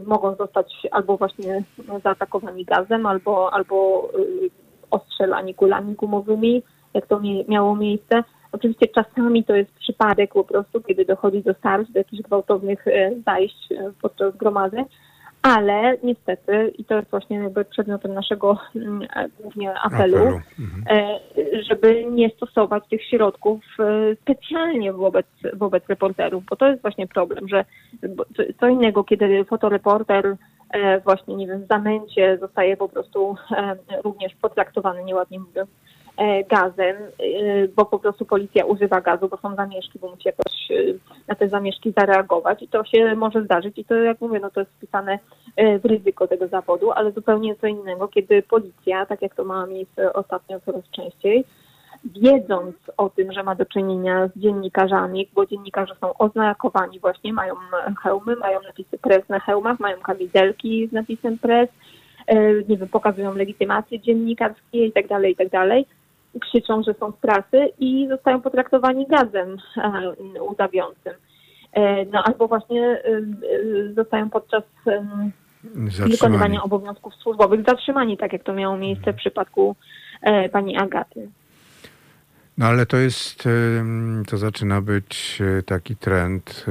[0.06, 1.64] mogą zostać albo właśnie
[2.04, 4.50] zaatakowani gazem, albo, albo y,
[4.92, 6.64] ostrzelani kulami gumowymi,
[6.94, 8.24] jak to miało miejsce.
[8.54, 13.12] Oczywiście czasami to jest przypadek po prostu, kiedy dochodzi do starć, do jakichś gwałtownych e,
[13.26, 14.86] zajść e, podczas gromadzeń,
[15.42, 20.42] ale niestety, i to jest właśnie jakby przedmiotem naszego mm, e, głównie apelu, apelu.
[20.60, 21.20] Mhm.
[21.70, 23.60] żeby nie stosować tych środków
[24.22, 27.66] specjalnie wobec, wobec reporterów, bo to jest właśnie problem, że
[28.60, 30.36] co innego, kiedy fotoreporter
[31.04, 33.36] właśnie, nie wiem, w zamęcie zostaje po prostu
[34.04, 35.70] również potraktowany, nieładnie mówiąc,
[36.50, 40.76] gazem, e, bo po prostu policja używa gazu, bo są zamieszki, bo musi jakoś e,
[41.28, 42.64] na te zamieszki zareagować.
[42.64, 43.78] I to się może zdarzyć.
[43.78, 45.20] I to jak mówię, no to jest wpisane
[45.58, 50.14] w ryzyko tego zawodu, ale zupełnie co innego, kiedy policja, tak jak to ma miejsce
[50.14, 51.46] ostatnio coraz częściej,
[52.06, 57.56] wiedząc o tym, że ma do czynienia z dziennikarzami, bo dziennikarze są oznakowani właśnie, mają
[58.04, 61.70] hełmy, mają napisy pres na hełmach, mają kamizelki z napisem pres,
[62.70, 65.08] nie wiem, pokazują legitymacje dziennikarskie i tak
[66.42, 71.14] krzyczą, że są z prasy i zostają potraktowani gazem e, łzawiącym.
[71.74, 73.22] E, no albo właśnie e,
[73.94, 74.64] zostają podczas
[76.10, 79.76] wykonywania obowiązków służbowych zatrzymani, tak jak to miało miejsce w przypadku
[80.52, 81.30] pani Agaty.
[82.58, 83.44] No ale to jest,
[84.28, 86.66] to zaczyna być taki trend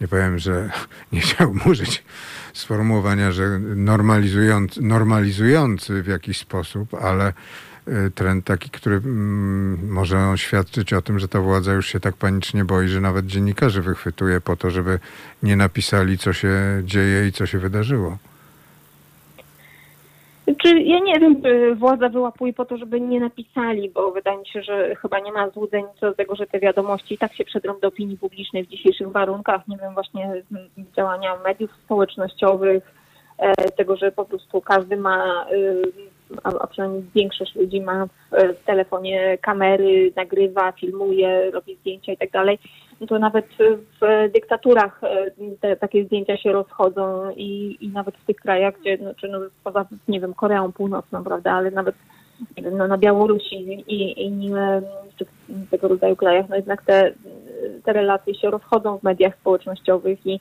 [0.00, 0.70] nie powiem, że
[1.12, 2.04] nie chciałbym użyć
[2.52, 7.32] sformułowania, że normalizujący, normalizujący w jakiś sposób, ale
[8.14, 12.64] trend taki, który mm, może świadczyć o tym, że ta władza już się tak panicznie
[12.64, 14.98] boi, że nawet dziennikarzy wychwytuje po to, żeby
[15.42, 18.18] nie napisali, co się dzieje i co się wydarzyło.
[20.62, 24.46] Czy ja nie wiem, czy władza wyłapuje po to, żeby nie napisali, bo wydaje mi
[24.46, 27.44] się, że chyba nie ma złudzeń co do tego, że te wiadomości i tak się
[27.44, 29.68] przedrą do opinii publicznej w dzisiejszych warunkach.
[29.68, 30.42] Nie wiem, właśnie
[30.96, 32.94] działania mediów społecznościowych,
[33.38, 35.56] e, tego, że po prostu każdy ma, e,
[36.42, 42.30] a, a przynajmniej większość ludzi ma w telefonie kamery, nagrywa, filmuje, robi zdjęcia i tak
[42.30, 42.58] dalej
[43.00, 43.46] no to nawet
[44.00, 48.98] w dyktaturach e, te, takie zdjęcia się rozchodzą i, i nawet w tych krajach, gdzie,
[49.00, 51.94] no, czy no, poza, nie wiem, Koreą Północną, prawda, ale nawet
[52.72, 54.52] no, na Białorusi i, i
[55.70, 57.12] tego rodzaju krajach, no jednak te,
[57.84, 60.40] te relacje się rozchodzą w mediach społecznościowych i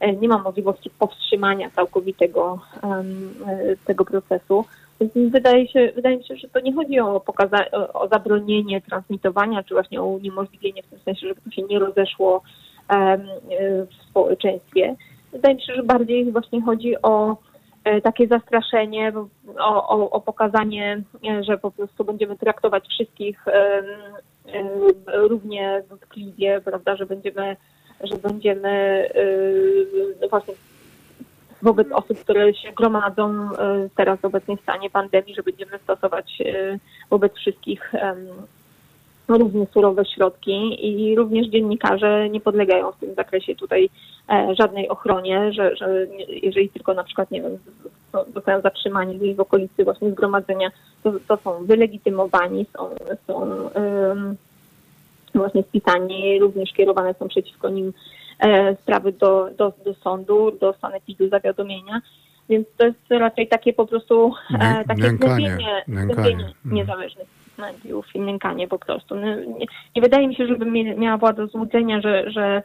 [0.00, 3.34] e, nie ma możliwości powstrzymania całkowitego um,
[3.84, 4.64] tego procesu.
[5.16, 9.74] Wydaje, się, wydaje mi się, że to nie chodzi o, pokaza- o, zabronienie transmitowania, czy
[9.74, 12.42] właśnie o uniemożliwienie w tym sensie, żeby to się nie rozeszło
[13.90, 14.96] w społeczeństwie.
[15.32, 17.36] Wydaje mi się, że bardziej właśnie chodzi o
[17.84, 19.12] e, takie zastraszenie,
[19.58, 23.44] o, o, o, pokazanie, e, że po prostu będziemy traktować wszystkich
[25.06, 27.56] równie dotkliwie, prawda, że będziemy,
[28.00, 29.08] że będziemy
[30.20, 30.54] no właśnie
[31.64, 36.78] wobec osób, które się gromadzą e, teraz w obecnym stanie pandemii, że będziemy stosować e,
[37.10, 37.92] wobec wszystkich
[39.28, 43.90] równie surowe środki i również dziennikarze nie podlegają w tym zakresie tutaj
[44.30, 47.58] e, żadnej ochronie, że, że jeżeli tylko na przykład, nie wiem,
[48.34, 50.70] zostają zatrzymani gdzieś w okolicy właśnie zgromadzenia,
[51.02, 52.90] to, to są wylegitymowani, są,
[53.26, 54.36] są um,
[55.34, 57.92] właśnie spisani, również kierowane są przeciwko nim
[58.82, 62.00] sprawy do, do, do sądu, do sanepidu zawiadomienia.
[62.48, 65.58] Więc to jest raczej takie po prostu e, takie nękanie,
[65.88, 66.54] gnębienie mm.
[66.64, 67.28] niezależnych
[67.58, 69.14] mediów i nękanie po prostu.
[69.14, 69.66] No, nie,
[69.96, 70.66] nie, wydaje mi się, żeby
[70.96, 72.62] miała władza złudzenia, że, że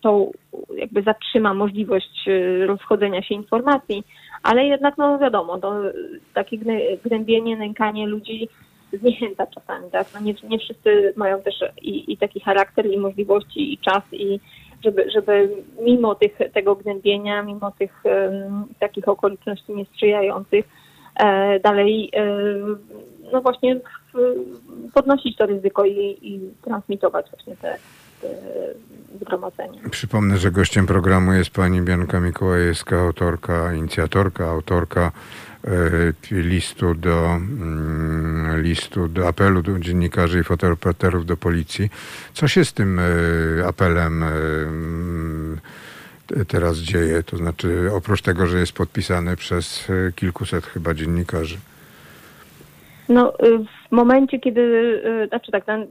[0.00, 0.30] to
[0.76, 4.04] jakby zatrzyma możliwość e, rozchodzenia się informacji,
[4.42, 5.80] ale jednak no wiadomo, to
[6.34, 6.58] takie
[7.04, 8.48] gnębienie, nękanie ludzi
[8.92, 10.06] zniechęca czasami, tak?
[10.14, 14.40] No nie, nie wszyscy mają też i, i taki charakter, i możliwości, i czas, i,
[14.84, 15.48] żeby, żeby
[15.80, 18.02] mimo tych, tego gnębienia, mimo tych
[18.78, 20.64] takich okoliczności niesprzyjających,
[21.16, 22.26] e, dalej e,
[23.32, 23.80] no właśnie
[24.94, 27.76] podnosić to ryzyko i, i transmitować właśnie te,
[28.20, 28.28] te
[29.20, 29.80] zgromadzenia.
[29.90, 35.12] Przypomnę, że gościem programu jest pani Bianka Mikołajewska, autorka, inicjatorka, autorka
[36.30, 41.90] listu do, mm, listu do apelu do dziennikarzy i fotoreporterów do policji.
[42.32, 43.02] Co się z tym e,
[43.66, 45.60] apelem e, mm,
[46.48, 47.22] teraz dzieje?
[47.22, 51.56] To znaczy, oprócz tego, że jest podpisany przez kilkuset chyba dziennikarzy.
[53.08, 53.32] No,
[53.88, 55.86] w momencie, kiedy, znaczy tak, ten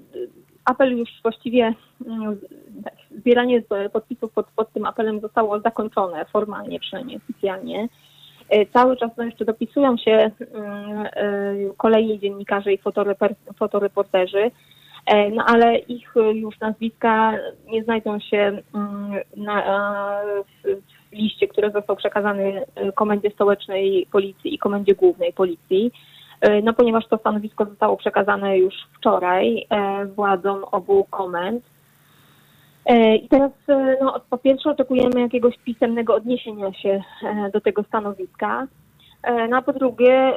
[0.65, 1.74] apel już właściwie,
[2.07, 2.38] mm,
[2.84, 3.63] tak, zbieranie
[3.93, 7.88] podpisów pod, pod tym apelem zostało zakończone formalnie, przynajmniej oficjalnie.
[8.52, 11.10] E, cały czas no jeszcze dopisują się mm, e,
[11.78, 12.80] kolejni dziennikarze i
[13.58, 14.52] fotoreporterzy,
[15.06, 17.34] e, no ale ich już nazwiska
[17.68, 19.64] nie znajdą się mm, na,
[20.64, 25.91] w liście, który został przekazany Komendzie Stołecznej Policji i Komendzie Głównej Policji.
[26.64, 29.68] No ponieważ to stanowisko zostało przekazane już wczoraj
[30.16, 31.64] władzom obu komend,
[32.89, 38.67] I teraz e, no, po pierwsze oczekujemy jakiegoś pisemnego odniesienia się e, do tego stanowiska.
[39.49, 40.34] No a po drugie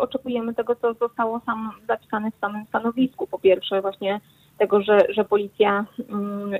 [0.00, 3.26] oczekujemy tego, co zostało sam zapisane w samym stanowisku.
[3.26, 4.20] Po pierwsze właśnie
[4.58, 6.50] tego, że, że policja mm,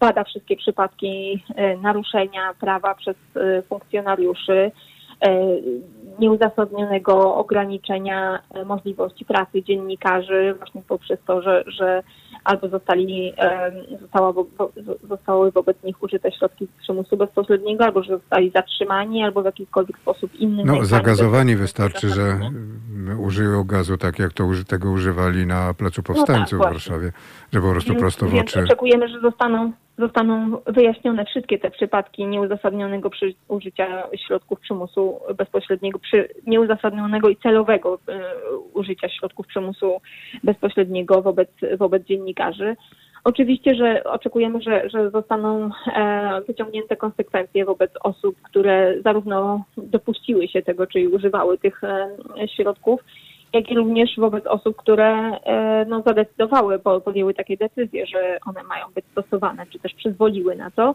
[0.00, 1.44] bada wszystkie przypadki
[1.82, 3.16] naruszenia prawa przez
[3.68, 4.70] funkcjonariuszy,
[6.18, 12.02] nieuzasadnionego ograniczenia możliwości pracy dziennikarzy właśnie poprzez to, że, że
[12.44, 13.32] albo zostali,
[14.00, 14.32] została,
[15.08, 20.34] zostały wobec nich użyte środki przymusu bezpośredniego, albo że zostali zatrzymani, albo w jakikolwiek sposób
[20.34, 20.64] inny.
[20.64, 22.38] No, zagazowani wystarczy, że
[23.18, 27.12] użyją gazu tak, jak to tego używali na Placu Powstańców no tak, w Warszawie,
[27.52, 28.62] że po prostu prosto w oczy.
[28.62, 33.10] Oczekujemy, że zostaną zostaną wyjaśnione wszystkie te przypadki nieuzasadnionego
[33.48, 37.98] użycia środków przymusu bezpośredniego, przy, nieuzasadnionego i celowego y,
[38.74, 40.00] użycia środków przymusu
[40.44, 41.48] bezpośredniego wobec,
[41.78, 42.76] wobec dziennikarzy.
[43.24, 50.62] Oczywiście, że oczekujemy, że, że zostaną e, wyciągnięte konsekwencje wobec osób, które zarówno dopuściły się
[50.62, 52.08] tego, czyli używały tych e,
[52.56, 53.00] środków,
[53.52, 55.38] jak i również wobec osób, które
[55.86, 60.94] no, zadecydowały, podjęły takie decyzje, że one mają być stosowane, czy też przyzwoliły na to.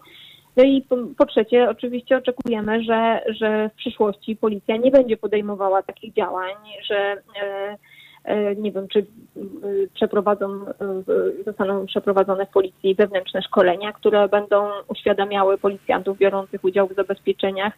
[0.58, 5.84] No i po, po, trzecie, oczywiście oczekujemy, że, że w przyszłości policja nie będzie podejmowała
[5.84, 6.56] takich działań,
[6.90, 6.96] że
[7.42, 7.78] e,
[8.24, 9.04] e, nie wiem, czy e,
[9.94, 10.66] przeprowadzą,
[11.46, 17.74] zostaną przeprowadzone w policji wewnętrzne szkolenia, które będą uświadamiały policjantów biorących udział w zabezpieczeniach,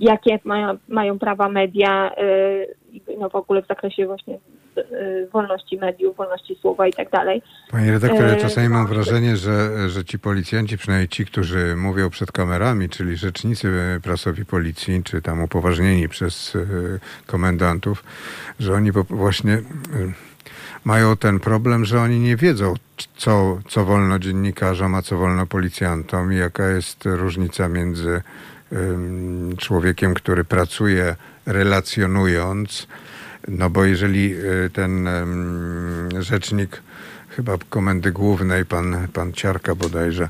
[0.00, 2.10] jakie mają, mają prawa media,
[3.18, 4.38] no w ogóle w zakresie właśnie
[4.78, 7.42] Y, wolności mediów, wolności słowa i tak dalej.
[7.70, 12.32] Panie redaktorze, ja czasami mam wrażenie, że, że ci policjanci, przynajmniej ci, którzy mówią przed
[12.32, 18.04] kamerami, czyli rzecznicy prasowi policji, czy tam upoważnieni przez y, komendantów,
[18.60, 19.62] że oni właśnie y,
[20.84, 22.74] mają ten problem, że oni nie wiedzą,
[23.16, 28.22] co, co wolno dziennikarzom, a co wolno policjantom i jaka jest różnica między
[29.58, 31.16] człowiekiem, który pracuje
[31.46, 32.86] relacjonując,
[33.48, 35.08] no bo jeżeli y, ten
[36.18, 36.82] rzecznik
[37.36, 40.28] chyba Komendy Głównej, pan, pan Ciarka bodajże,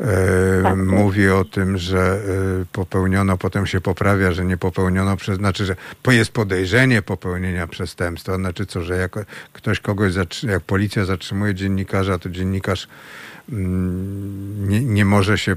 [0.00, 0.76] e, tak.
[0.76, 5.76] mówi o tym, że e, popełniono, potem się poprawia, że nie popełniono, przez, znaczy, że
[6.08, 9.14] jest podejrzenie popełnienia przestępstwa, znaczy co, że jak
[9.52, 10.12] ktoś kogoś,
[10.42, 12.88] jak policja zatrzymuje dziennikarza, to dziennikarz
[14.68, 15.56] nie, nie może się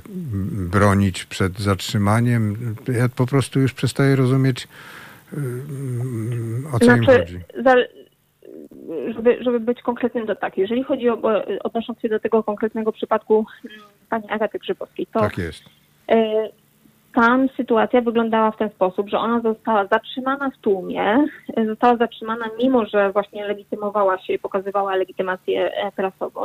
[0.71, 2.75] bronić przed zatrzymaniem.
[2.87, 4.67] Ja po prostu już przestaję rozumieć,
[6.73, 7.39] o co znaczy, im chodzi?
[7.63, 7.75] Za,
[9.15, 10.57] żeby, żeby być konkretnym, to tak.
[10.57, 11.21] Jeżeli chodzi o,
[11.63, 13.77] odnosząc się do tego konkretnego przypadku mm,
[14.09, 15.63] pani Agaty Grzybowskiej, to tak jest.
[16.09, 16.49] E,
[17.15, 22.45] tam sytuacja wyglądała w ten sposób, że ona została zatrzymana w tłumie, e, została zatrzymana
[22.59, 26.41] mimo, że właśnie legitymowała się i pokazywała legitymację e, prasową,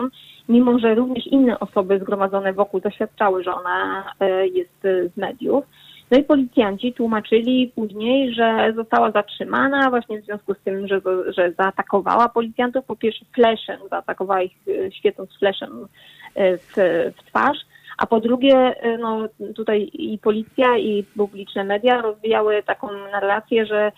[0.49, 4.05] mimo, że również inne osoby zgromadzone wokół zaświadczały, że ona
[4.53, 5.65] jest z mediów.
[6.11, 11.53] No i policjanci tłumaczyli później, że została zatrzymana właśnie w związku z tym, że, że
[11.59, 12.85] zaatakowała policjantów.
[12.85, 15.87] Po pierwsze fleszem, zaatakowała ich e, świecąc fleszem
[16.35, 16.73] e, w,
[17.17, 17.59] w twarz.
[18.01, 23.93] A po drugie, e, no tutaj i policja, i publiczne media rozwijały taką narrację, że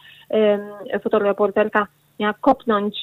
[1.02, 1.86] fotoreporterka
[2.20, 2.96] miała kopnąć,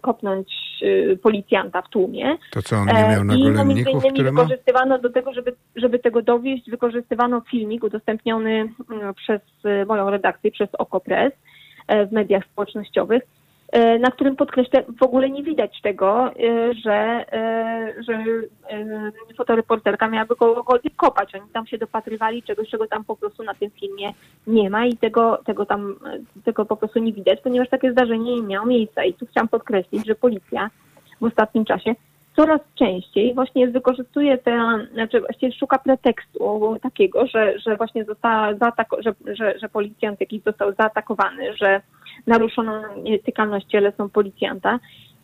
[0.00, 0.48] kopnąć
[0.82, 2.36] y, policjanta w tłumie.
[2.52, 6.22] To co, on nie miał na I między innymi wykorzystywano do tego, żeby, żeby tego
[6.22, 11.32] dowieść, wykorzystywano filmik udostępniony mm, przez y, moją redakcję, przez Okopres
[11.88, 13.41] e, w mediach społecznościowych, E,
[14.00, 18.24] na którym podkreślę, w ogóle nie widać tego, e, że, e, że
[19.36, 21.34] fotoreporterka miałaby kogokolwiek kopać.
[21.34, 24.12] Oni tam się dopatrywali czegoś, czego tam po prostu na tym filmie
[24.46, 25.94] nie ma i tego, tego tam
[26.44, 29.04] tego po prostu nie widać, ponieważ takie zdarzenie nie miało miejsca.
[29.04, 30.70] I tu chciałam podkreślić, że policja
[31.20, 31.94] w ostatnim czasie
[32.36, 39.02] coraz częściej właśnie wykorzystuje te, znaczy właściwie szuka pretekstu takiego, że, że właśnie została zaatako-
[39.02, 41.80] że, że, że policjant jakiś został zaatakowany, że
[42.26, 44.78] naruszono nietykalność cielesną policjanta,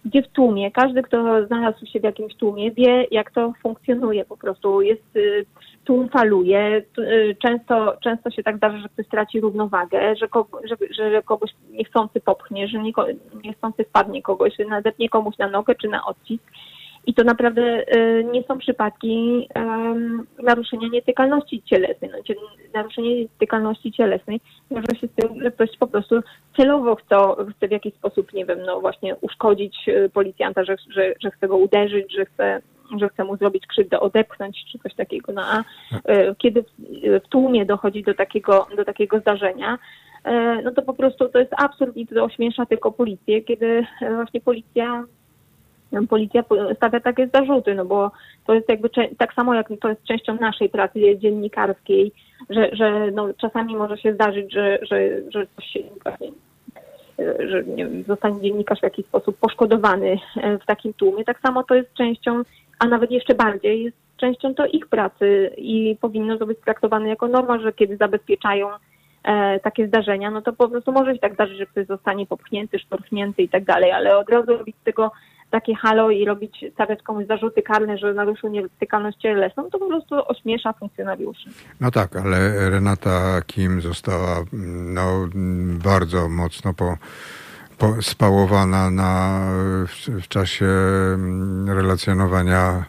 [0.05, 4.37] gdzie w tłumie, każdy, kto znalazł się w jakimś tłumie, wie, jak to funkcjonuje po
[4.37, 4.83] prostu.
[4.83, 5.47] Jest, y,
[5.85, 10.77] tłum faluje, y, często, często się tak zdarza, że ktoś straci równowagę, że, kogo, że,
[10.91, 12.79] że kogoś niechcący popchnie, że
[13.45, 16.45] niechcący wpadnie kogoś, nadepnie komuś na nogę czy na odcisk.
[17.09, 19.49] I to naprawdę y, nie są przypadki
[20.43, 22.11] naruszenia nietykalności cielesnej.
[22.11, 22.35] No,
[22.75, 24.41] naruszenie nietykalności cielesnej
[24.71, 26.21] wiąże się z tym, że ktoś po prostu
[26.57, 27.17] celowo chce,
[27.57, 31.49] chce w jakiś sposób, nie wiem, no właśnie uszkodzić y, policjanta, że, że, że chce
[31.49, 32.63] go uderzyć, że chce
[33.01, 35.33] że chce mu zrobić krzywdę, odepchnąć czy coś takiego.
[35.33, 36.65] No a y, kiedy
[37.25, 39.79] w tłumie dochodzi do takiego, do takiego zdarzenia,
[40.65, 43.87] no to po prostu to jest absurd i to ośmiesza tylko policję, kiedy
[44.17, 45.05] właśnie policja
[46.09, 46.45] policja
[46.77, 48.11] stawia takie zarzuty, no bo
[48.47, 52.13] to jest jakby tak samo jak to jest częścią naszej pracy dziennikarskiej,
[52.51, 56.29] że, że no, czasami może się zdarzyć, że, że, że coś się właśnie
[57.49, 61.25] że nie wiem, zostanie dziennikarz w jakiś sposób poszkodowany e, w takim tłumie.
[61.25, 62.43] Tak samo to jest częścią,
[62.79, 67.29] a nawet jeszcze bardziej, jest częścią to ich pracy i powinno to być traktowane jako
[67.29, 68.69] norma, że kiedy zabezpieczają
[69.25, 72.79] e, takie zdarzenia, no to po prostu może się tak zdarzyć, że ktoś zostanie popchnięty,
[72.79, 75.11] szturchnięty i tak dalej, ale od razu robić z tego
[75.51, 80.15] takie halo i robić, stawiać komuś zarzuty karne, że naruszył nietykalność cielesną, to po prostu
[80.29, 81.51] ośmiesza funkcjonariuszy.
[81.81, 84.45] No tak, ale Renata Kim została
[84.95, 85.29] no,
[85.85, 86.97] bardzo mocno po,
[87.79, 89.41] po spałowana na,
[89.87, 92.85] w, w czasie mm, relacjonowania,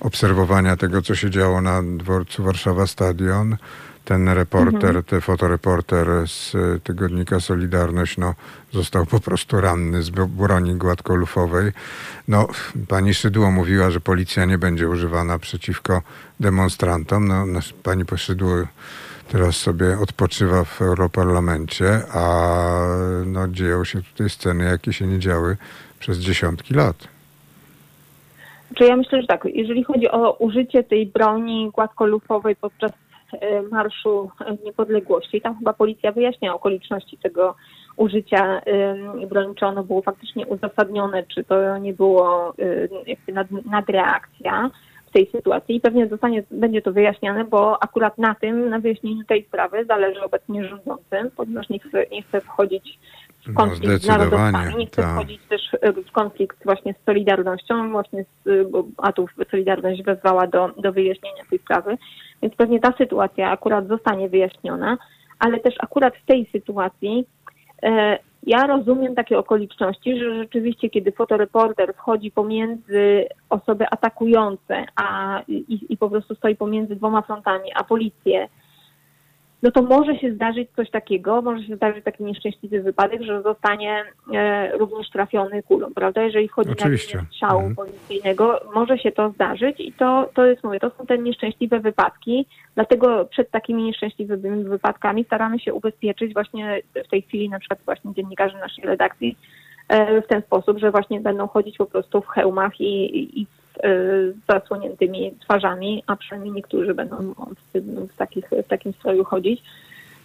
[0.00, 3.56] obserwowania tego, co się działo na dworcu Warszawa Stadion
[4.04, 5.04] ten reporter, mhm.
[5.04, 8.34] ten fotoreporter z tygodnika Solidarność, no,
[8.72, 11.72] został po prostu ranny z broni gładkolufowej.
[12.28, 12.48] No,
[12.88, 16.02] pani Szydło mówiła, że policja nie będzie używana przeciwko
[16.40, 17.28] demonstrantom.
[17.28, 18.54] No, pani Szydło
[19.28, 22.24] teraz sobie odpoczywa w Europarlamencie, a
[23.26, 25.56] no, dzieją się tutaj sceny, jakie się nie działy
[25.98, 27.08] przez dziesiątki lat.
[28.74, 32.94] Czy ja myślę, że tak, jeżeli chodzi o użycie tej broni gładkolufowej podczas e,
[33.70, 34.30] Marszu
[34.64, 37.54] Niepodległości, tam chyba policja wyjaśnia okoliczności tego
[37.96, 38.62] użycia
[39.28, 42.54] broni, czy ono było faktycznie uzasadnione, czy to nie było
[43.06, 44.70] jakby nad, nadreakcja
[45.06, 45.76] w tej sytuacji.
[45.76, 50.22] I pewnie zostanie, będzie to wyjaśniane, bo akurat na tym, na wyjaśnieniu tej sprawy zależy
[50.22, 51.78] obecnie rządzącym, ponieważ nie
[52.12, 52.98] nie chce wchodzić
[53.54, 55.12] konflikt no, z narodowcami, nie chce tak.
[55.12, 55.60] wchodzić też
[56.08, 61.42] w konflikt właśnie z Solidarnością, właśnie z, bo, a tu Solidarność wezwała do, do wyjaśnienia
[61.50, 61.98] tej sprawy,
[62.42, 64.98] więc pewnie ta sytuacja akurat zostanie wyjaśniona,
[65.38, 67.26] ale też akurat w tej sytuacji
[67.82, 75.86] e, ja rozumiem takie okoliczności, że rzeczywiście, kiedy fotoreporter wchodzi pomiędzy osoby atakujące a, i,
[75.88, 78.48] i po prostu stoi pomiędzy dwoma frontami, a policję
[79.62, 84.04] no to może się zdarzyć coś takiego, może się zdarzyć taki nieszczęśliwy wypadek, że zostanie
[84.34, 86.22] e, również trafiony kulą, prawda?
[86.22, 87.18] Jeżeli wchodzi Oczywiście.
[87.18, 87.76] na strzału mhm.
[87.76, 92.46] policyjnego, może się to zdarzyć i to, to jest, mówię, to są te nieszczęśliwe wypadki,
[92.74, 98.14] dlatego przed takimi nieszczęśliwymi wypadkami staramy się ubezpieczyć właśnie w tej chwili na przykład właśnie
[98.14, 99.36] dziennikarzy naszej redakcji
[99.88, 103.46] e, w ten sposób, że właśnie będą chodzić po prostu w hełmach i, i
[104.48, 107.16] zasłoniętymi twarzami, a przynajmniej niektórzy będą
[107.74, 107.78] w,
[108.12, 109.62] w, takich, w takim stroju chodzić,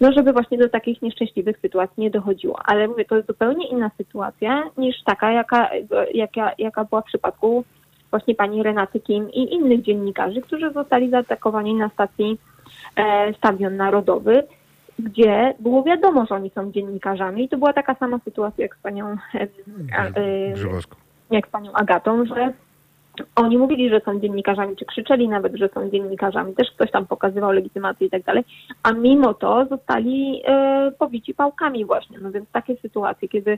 [0.02, 2.60] no żeby właśnie do takich nieszczęśliwych sytuacji nie dochodziło.
[2.66, 5.70] Ale mówię, to jest zupełnie inna sytuacja niż taka, jaka,
[6.14, 7.64] jaka, jaka była w przypadku
[8.12, 12.40] właśnie pani Renaty Kim i innych dziennikarzy, którzy zostali zaatakowani na stacji
[12.96, 14.44] e, Stadion Narodowy,
[15.00, 17.44] gdzie było wiadomo, że oni są dziennikarzami.
[17.44, 19.48] I to była taka sama sytuacja jak z panią, e,
[20.16, 20.54] e,
[21.32, 22.54] jak z panią Agatą, że
[23.36, 27.52] oni mówili, że są dziennikarzami, czy krzyczeli nawet, że są dziennikarzami, też ktoś tam pokazywał
[27.52, 28.44] legitymację i tak dalej,
[28.84, 32.18] a mimo to zostali e, pobici pałkami właśnie.
[32.22, 33.58] No więc takie sytuacje, kiedy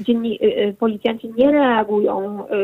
[0.00, 2.56] dzienni, e, e, policjanci nie reagują e,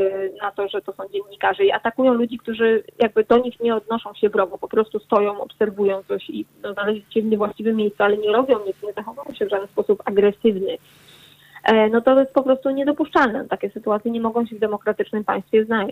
[0.43, 4.15] na to, że to są dziennikarze i atakują ludzi, którzy jakby do nich nie odnoszą
[4.15, 8.17] się wrogo, po prostu stoją, obserwują coś i no, znaleźli się w niewłaściwym miejscu, ale
[8.17, 10.73] nie robią nic, nie zachowują się w żaden sposób agresywny.
[10.73, 10.79] E,
[11.91, 13.49] no to jest po prostu niedopuszczalne.
[13.49, 15.87] Takie sytuacje nie mogą się w demokratycznym państwie zna-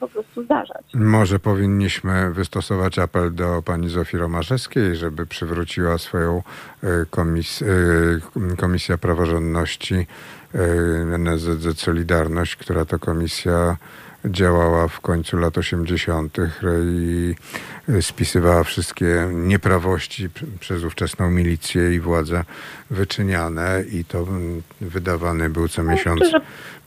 [0.00, 0.84] po prostu zdarzać.
[0.94, 6.42] Może powinniśmy wystosować apel do pani Zofii Romaszewskiej, żeby przywróciła swoją
[6.82, 7.64] e, komis-
[8.52, 10.06] e, Komisję Praworządności
[11.18, 13.76] NZZ Solidarność, która to komisja
[14.24, 16.36] działała w końcu lat 80.
[16.84, 17.34] i
[18.00, 20.28] spisywała wszystkie nieprawości
[20.60, 22.44] przez ówczesną milicję i władze
[22.90, 24.26] wyczyniane i to
[24.80, 26.20] wydawany był co no, miesiąc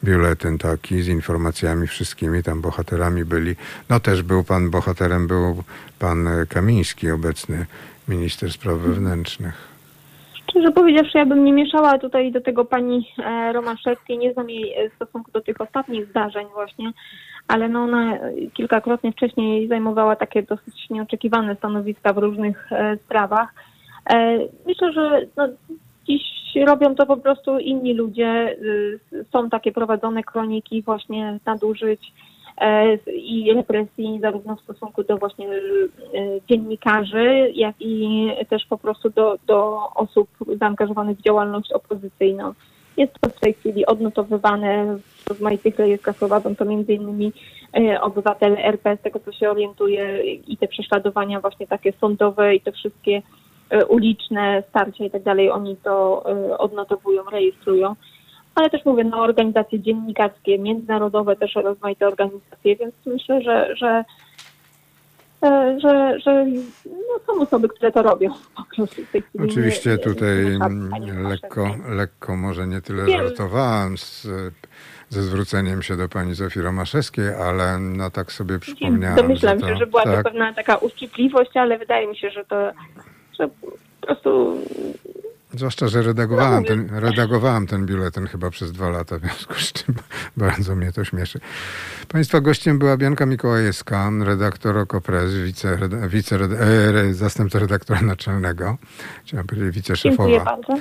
[0.04, 3.56] biuletyn taki z informacjami wszystkimi, tam bohaterami byli.
[3.90, 5.64] No też był pan bohaterem, był
[6.00, 7.66] pan Kamiński, obecny
[8.08, 9.71] minister spraw wewnętrznych.
[10.52, 14.74] Szczerze powiedziawszy, ja bym nie mieszała tutaj do tego pani e, Romaszewskiej, nie znam jej
[14.74, 16.92] e, w stosunku do tych ostatnich zdarzeń właśnie,
[17.48, 18.18] ale no ona
[18.54, 23.54] kilkakrotnie wcześniej zajmowała takie dosyć nieoczekiwane stanowiska w różnych e, sprawach.
[24.68, 25.48] Myślę, że no,
[26.08, 26.22] dziś
[26.68, 28.58] robią to po prostu inni ludzie.
[29.34, 32.31] Są takie prowadzone kroniki właśnie nadużyć E,
[33.14, 35.60] i represji zarówno w stosunku do właśnie e,
[36.50, 42.54] dziennikarzy, jak i też po prostu do, do osób zaangażowanych w działalność opozycyjną.
[42.98, 47.32] Jest to w tej chwili odnotowywane w rozmaitych rejestrach, prowadzą to między innymi
[47.78, 52.62] e, obywatele RP, z tego co się orientuje i te prześladowania właśnie takie sądowe i
[52.62, 53.22] te wszystkie
[53.90, 56.24] uliczne starcia i tak dalej, oni to
[56.58, 57.96] odnotowują, rejestrują
[58.56, 64.04] ale też mówię, no organizacje dziennikarskie, międzynarodowe, też rozmaite organizacje, więc myślę, że, że
[65.44, 66.46] e, że, że
[66.86, 69.46] no, są osoby, które to robią po prostu w tej chwili.
[69.52, 70.60] Oczywiście nie, tutaj
[71.02, 73.18] nie lekko, lekko może nie tyle nie.
[73.18, 74.28] żartowałem z,
[75.10, 79.18] ze zwróceniem się do pani Zofii Romaszewskiej, ale no tak sobie przypomniałem.
[79.18, 80.18] Domyślam że się, że była tak.
[80.18, 82.72] to pewna taka uszczypliwość, ale wydaje mi się, że to
[83.40, 84.58] że po prostu
[85.54, 89.96] Zwłaszcza, że redagowałem, ten, redagowałem ten biuletyn chyba przez dwa lata, w związku z czym
[90.38, 91.40] bardzo mnie to śmieszy.
[92.08, 95.78] Państwa gościem była Bianka Mikołajewska, redaktor Okopres, wice,
[96.08, 98.78] wice, e, zastępca redaktora naczelnego,
[99.26, 100.30] chciałem powiedzieć wiceszefowa.
[100.30, 100.78] Dziękuję bardzo.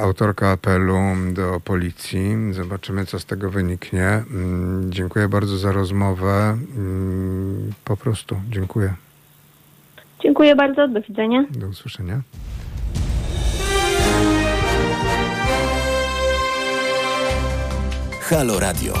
[0.00, 0.98] Autorka apelu
[1.32, 2.36] do policji.
[2.50, 4.06] Zobaczymy, co z tego wyniknie.
[4.06, 6.58] Mm, dziękuję bardzo za rozmowę.
[6.76, 8.94] Mm, po prostu dziękuję.
[10.22, 10.88] Dziękuję bardzo.
[10.88, 11.44] Do widzenia.
[11.50, 12.20] Do usłyszenia.
[18.30, 18.94] Halo Radio.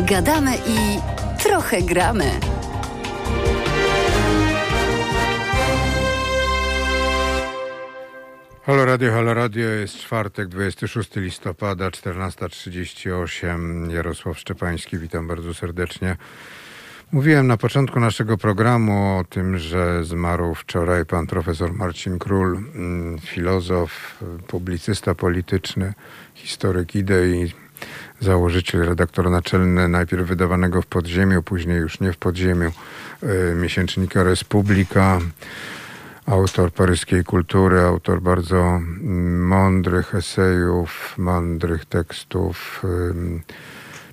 [0.00, 0.98] Gadamy i
[1.42, 2.30] trochę gramy.
[8.62, 13.90] Halo Radio, Halo Radio, jest czwartek, 26 listopada, 14.38.
[13.90, 16.16] Jarosław Szczepański, witam bardzo serdecznie.
[17.12, 23.18] Mówiłem na początku naszego programu o tym, że zmarł wczoraj pan profesor Marcin Król, mm,
[23.18, 25.94] filozof, publicysta polityczny,
[26.34, 27.52] historyk idei,
[28.22, 32.70] założyciel, redaktor naczelny najpierw wydawanego w podziemiu, później już nie w podziemiu,
[33.22, 35.18] y, miesięcznika Republika
[36.26, 38.80] autor paryskiej kultury, autor bardzo
[39.38, 42.82] mądrych esejów, mądrych tekstów.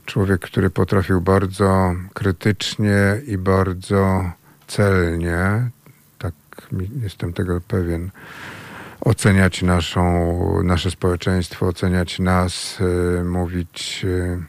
[0.06, 4.32] Człowiek, który potrafił bardzo krytycznie i bardzo
[4.68, 5.70] celnie,
[6.18, 6.34] tak
[7.02, 8.10] jestem tego pewien,
[9.02, 12.78] oceniać naszą, nasze społeczeństwo, oceniać nas,
[13.20, 14.44] y, mówić y,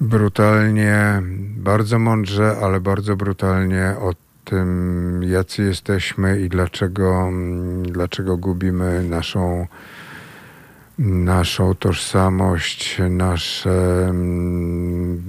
[0.00, 1.22] brutalnie,
[1.56, 4.14] bardzo mądrze, ale bardzo brutalnie o
[4.44, 7.30] tym, jacy jesteśmy i dlaczego,
[7.82, 9.66] dlaczego gubimy naszą,
[10.98, 14.12] naszą tożsamość, nasze,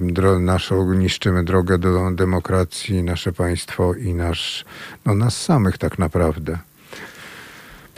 [0.00, 4.64] dro, naszą, niszczymy drogę do demokracji, nasze państwo i nasz,
[5.06, 6.58] no nas samych tak naprawdę.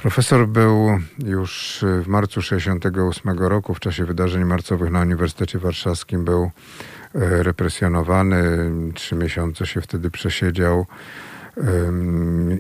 [0.02, 6.50] Profesor był już w marcu 68 roku, w czasie wydarzeń marcowych na Uniwersytecie Warszawskim był
[7.14, 8.70] E, represjonowany.
[8.94, 10.86] Trzy miesiące się wtedy przesiedział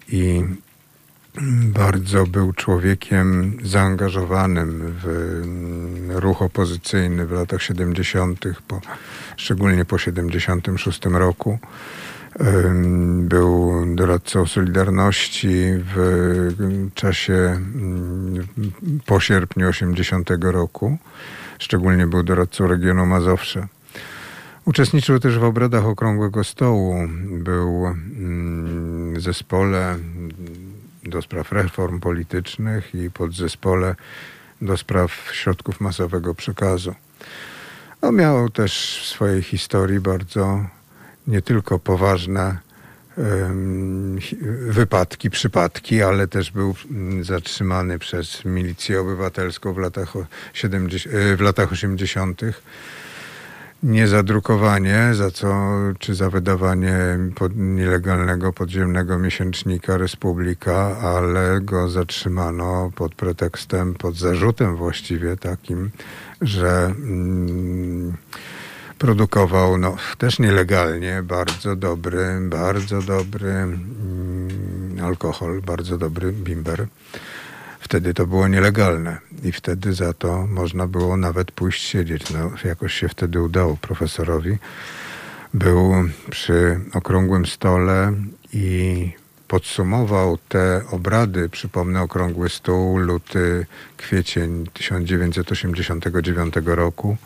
[0.08, 0.44] i
[1.62, 8.80] bardzo był człowiekiem zaangażowanym w ruch opozycyjny w latach 70., po,
[9.36, 11.58] szczególnie po 76 roku.
[13.18, 16.52] Był doradcą Solidarności w
[16.94, 17.60] czasie
[19.06, 20.98] po sierpniu 80 roku.
[21.58, 23.68] Szczególnie był doradcą regionu Mazowsza.
[24.64, 26.94] Uczestniczył też w obradach Okrągłego Stołu.
[27.30, 27.94] Był
[29.12, 29.96] w zespole
[31.04, 33.94] do spraw reform politycznych i podzespole
[34.62, 36.94] do spraw środków masowego przekazu.
[38.02, 40.66] No, miał też w swojej historii bardzo
[41.26, 42.58] nie tylko poważne
[44.68, 50.12] wypadki, przypadki, ale też był mm, zatrzymany przez milicję obywatelską w latach,
[50.52, 52.40] 70, e, w latach 80
[53.82, 56.94] nie zadrukowanie, za co, czy za wydawanie
[57.34, 65.90] pod, nielegalnego podziemnego miesięcznika Republika, ale go zatrzymano pod pretekstem, pod zarzutem właściwie takim,
[66.40, 68.16] że mm,
[69.00, 76.86] produkował no, też nielegalnie bardzo dobry, bardzo dobry mm, alkohol, bardzo dobry bimber.
[77.80, 82.30] Wtedy to było nielegalne i wtedy za to można było nawet pójść siedzieć.
[82.30, 84.58] No, jakoś się wtedy udało profesorowi.
[85.54, 85.94] Był
[86.30, 88.12] przy okrągłym stole
[88.52, 89.10] i
[89.48, 93.66] podsumował te obrady, przypomnę okrągły stół, luty,
[93.96, 97.16] kwiecień 1989 roku.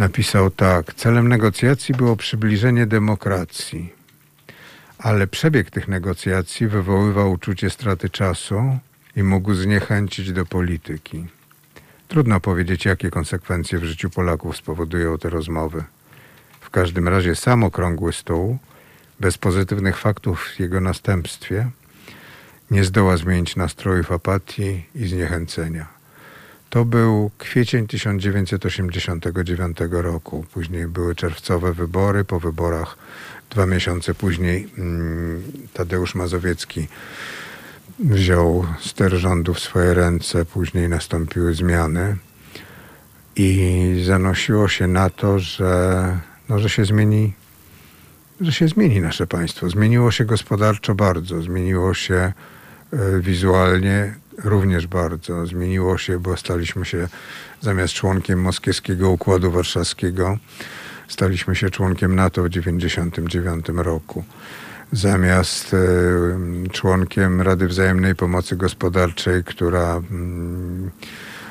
[0.00, 3.92] Napisał tak: Celem negocjacji było przybliżenie demokracji,
[4.98, 8.78] ale przebieg tych negocjacji wywoływał uczucie straty czasu
[9.16, 11.26] i mógł zniechęcić do polityki.
[12.08, 15.84] Trudno powiedzieć, jakie konsekwencje w życiu Polaków spowodują te rozmowy.
[16.60, 18.58] W każdym razie sam okrągły stół,
[19.20, 21.70] bez pozytywnych faktów w jego następstwie,
[22.70, 25.99] nie zdoła zmienić nastrojów apatii i zniechęcenia.
[26.70, 30.44] To był kwiecień 1989 roku.
[30.52, 32.24] Później były czerwcowe wybory.
[32.24, 32.96] Po wyborach
[33.50, 35.42] dwa miesiące później mm,
[35.72, 36.88] Tadeusz Mazowiecki
[37.98, 42.16] wziął ster rządu w swoje ręce, później nastąpiły zmiany
[43.36, 46.18] i zanosiło się na to, że,
[46.48, 47.32] no, że się zmieni
[48.40, 49.68] że się zmieni nasze państwo.
[49.68, 52.32] Zmieniło się gospodarczo bardzo, zmieniło się
[53.20, 54.14] wizualnie
[54.44, 55.46] również bardzo.
[55.46, 57.08] Zmieniło się, bo staliśmy się
[57.60, 60.38] zamiast członkiem moskiewskiego Układu Warszawskiego,
[61.08, 64.24] staliśmy się członkiem NATO w 1999 roku
[64.92, 65.78] zamiast e,
[66.68, 70.90] członkiem Rady Wzajemnej Pomocy Gospodarczej, która mm,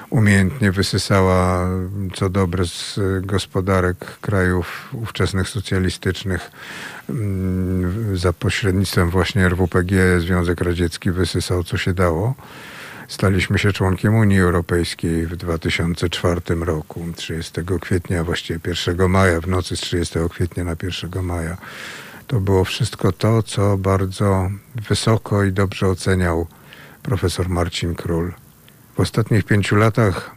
[0.10, 1.69] umiejętnie wysysała
[2.14, 6.52] co dobre z gospodarek krajów ówczesnych socjalistycznych
[7.10, 12.36] mm, za pośrednictwem właśnie RWPG Związek Radziecki wysysał co się dało.
[13.07, 19.77] Staliśmy się członkiem Unii Europejskiej w 2004 roku, 30 kwietnia, właściwie 1 maja, w nocy
[19.77, 21.57] z 30 kwietnia na 1 maja
[22.30, 24.49] to było wszystko to, co bardzo
[24.90, 26.48] wysoko i dobrze oceniał
[27.03, 28.34] profesor Marcin Król.
[28.99, 30.31] W ostatnich pięciu latach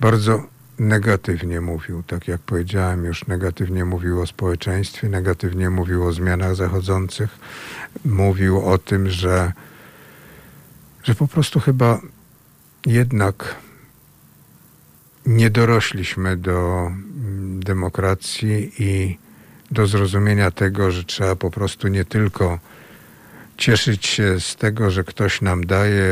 [0.00, 0.46] bardzo
[0.78, 7.38] negatywnie mówił, tak jak powiedziałem, już negatywnie mówił o społeczeństwie, negatywnie mówił o zmianach zachodzących,
[8.04, 9.52] mówił o tym, że
[11.02, 12.00] że po prostu chyba
[12.86, 13.56] jednak
[15.26, 19.18] nie dorośliśmy do mm, demokracji i
[19.70, 22.58] do zrozumienia tego, że trzeba po prostu nie tylko
[23.60, 26.08] cieszyć się z tego, że ktoś nam daje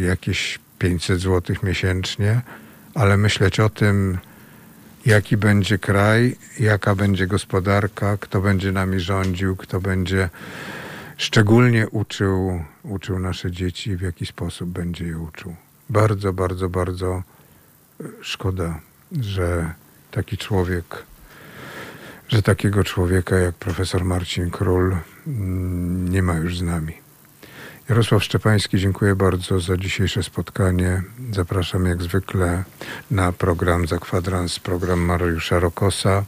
[0.00, 2.40] jakieś 500 zł miesięcznie,
[2.94, 4.18] ale myśleć o tym,
[5.06, 10.28] jaki będzie kraj, jaka będzie gospodarka, kto będzie nami rządził, kto będzie
[11.16, 15.56] szczególnie uczył, uczył nasze dzieci, w jaki sposób będzie je uczył.
[15.90, 17.22] Bardzo, bardzo, bardzo
[18.20, 18.80] szkoda,
[19.20, 19.74] że
[20.10, 21.02] taki człowiek,
[22.28, 24.96] że takiego człowieka jak profesor Marcin Król
[26.10, 26.92] nie ma już z nami.
[27.88, 31.02] Jarosław Szczepański, dziękuję bardzo za dzisiejsze spotkanie.
[31.32, 32.64] Zapraszam jak zwykle
[33.10, 36.24] na program Za Kwadrans, program Mariusza Rokosa.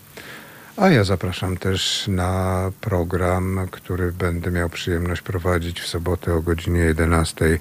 [0.77, 6.81] A ja zapraszam też na program, który będę miał przyjemność prowadzić w sobotę o godzinie
[6.81, 7.59] 11,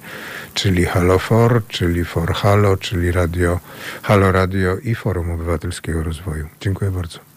[0.54, 3.60] czyli Halo For, czyli For Halo, czyli radio,
[4.02, 6.48] Halo Radio i Forum Obywatelskiego Rozwoju.
[6.60, 7.29] Dziękuję bardzo.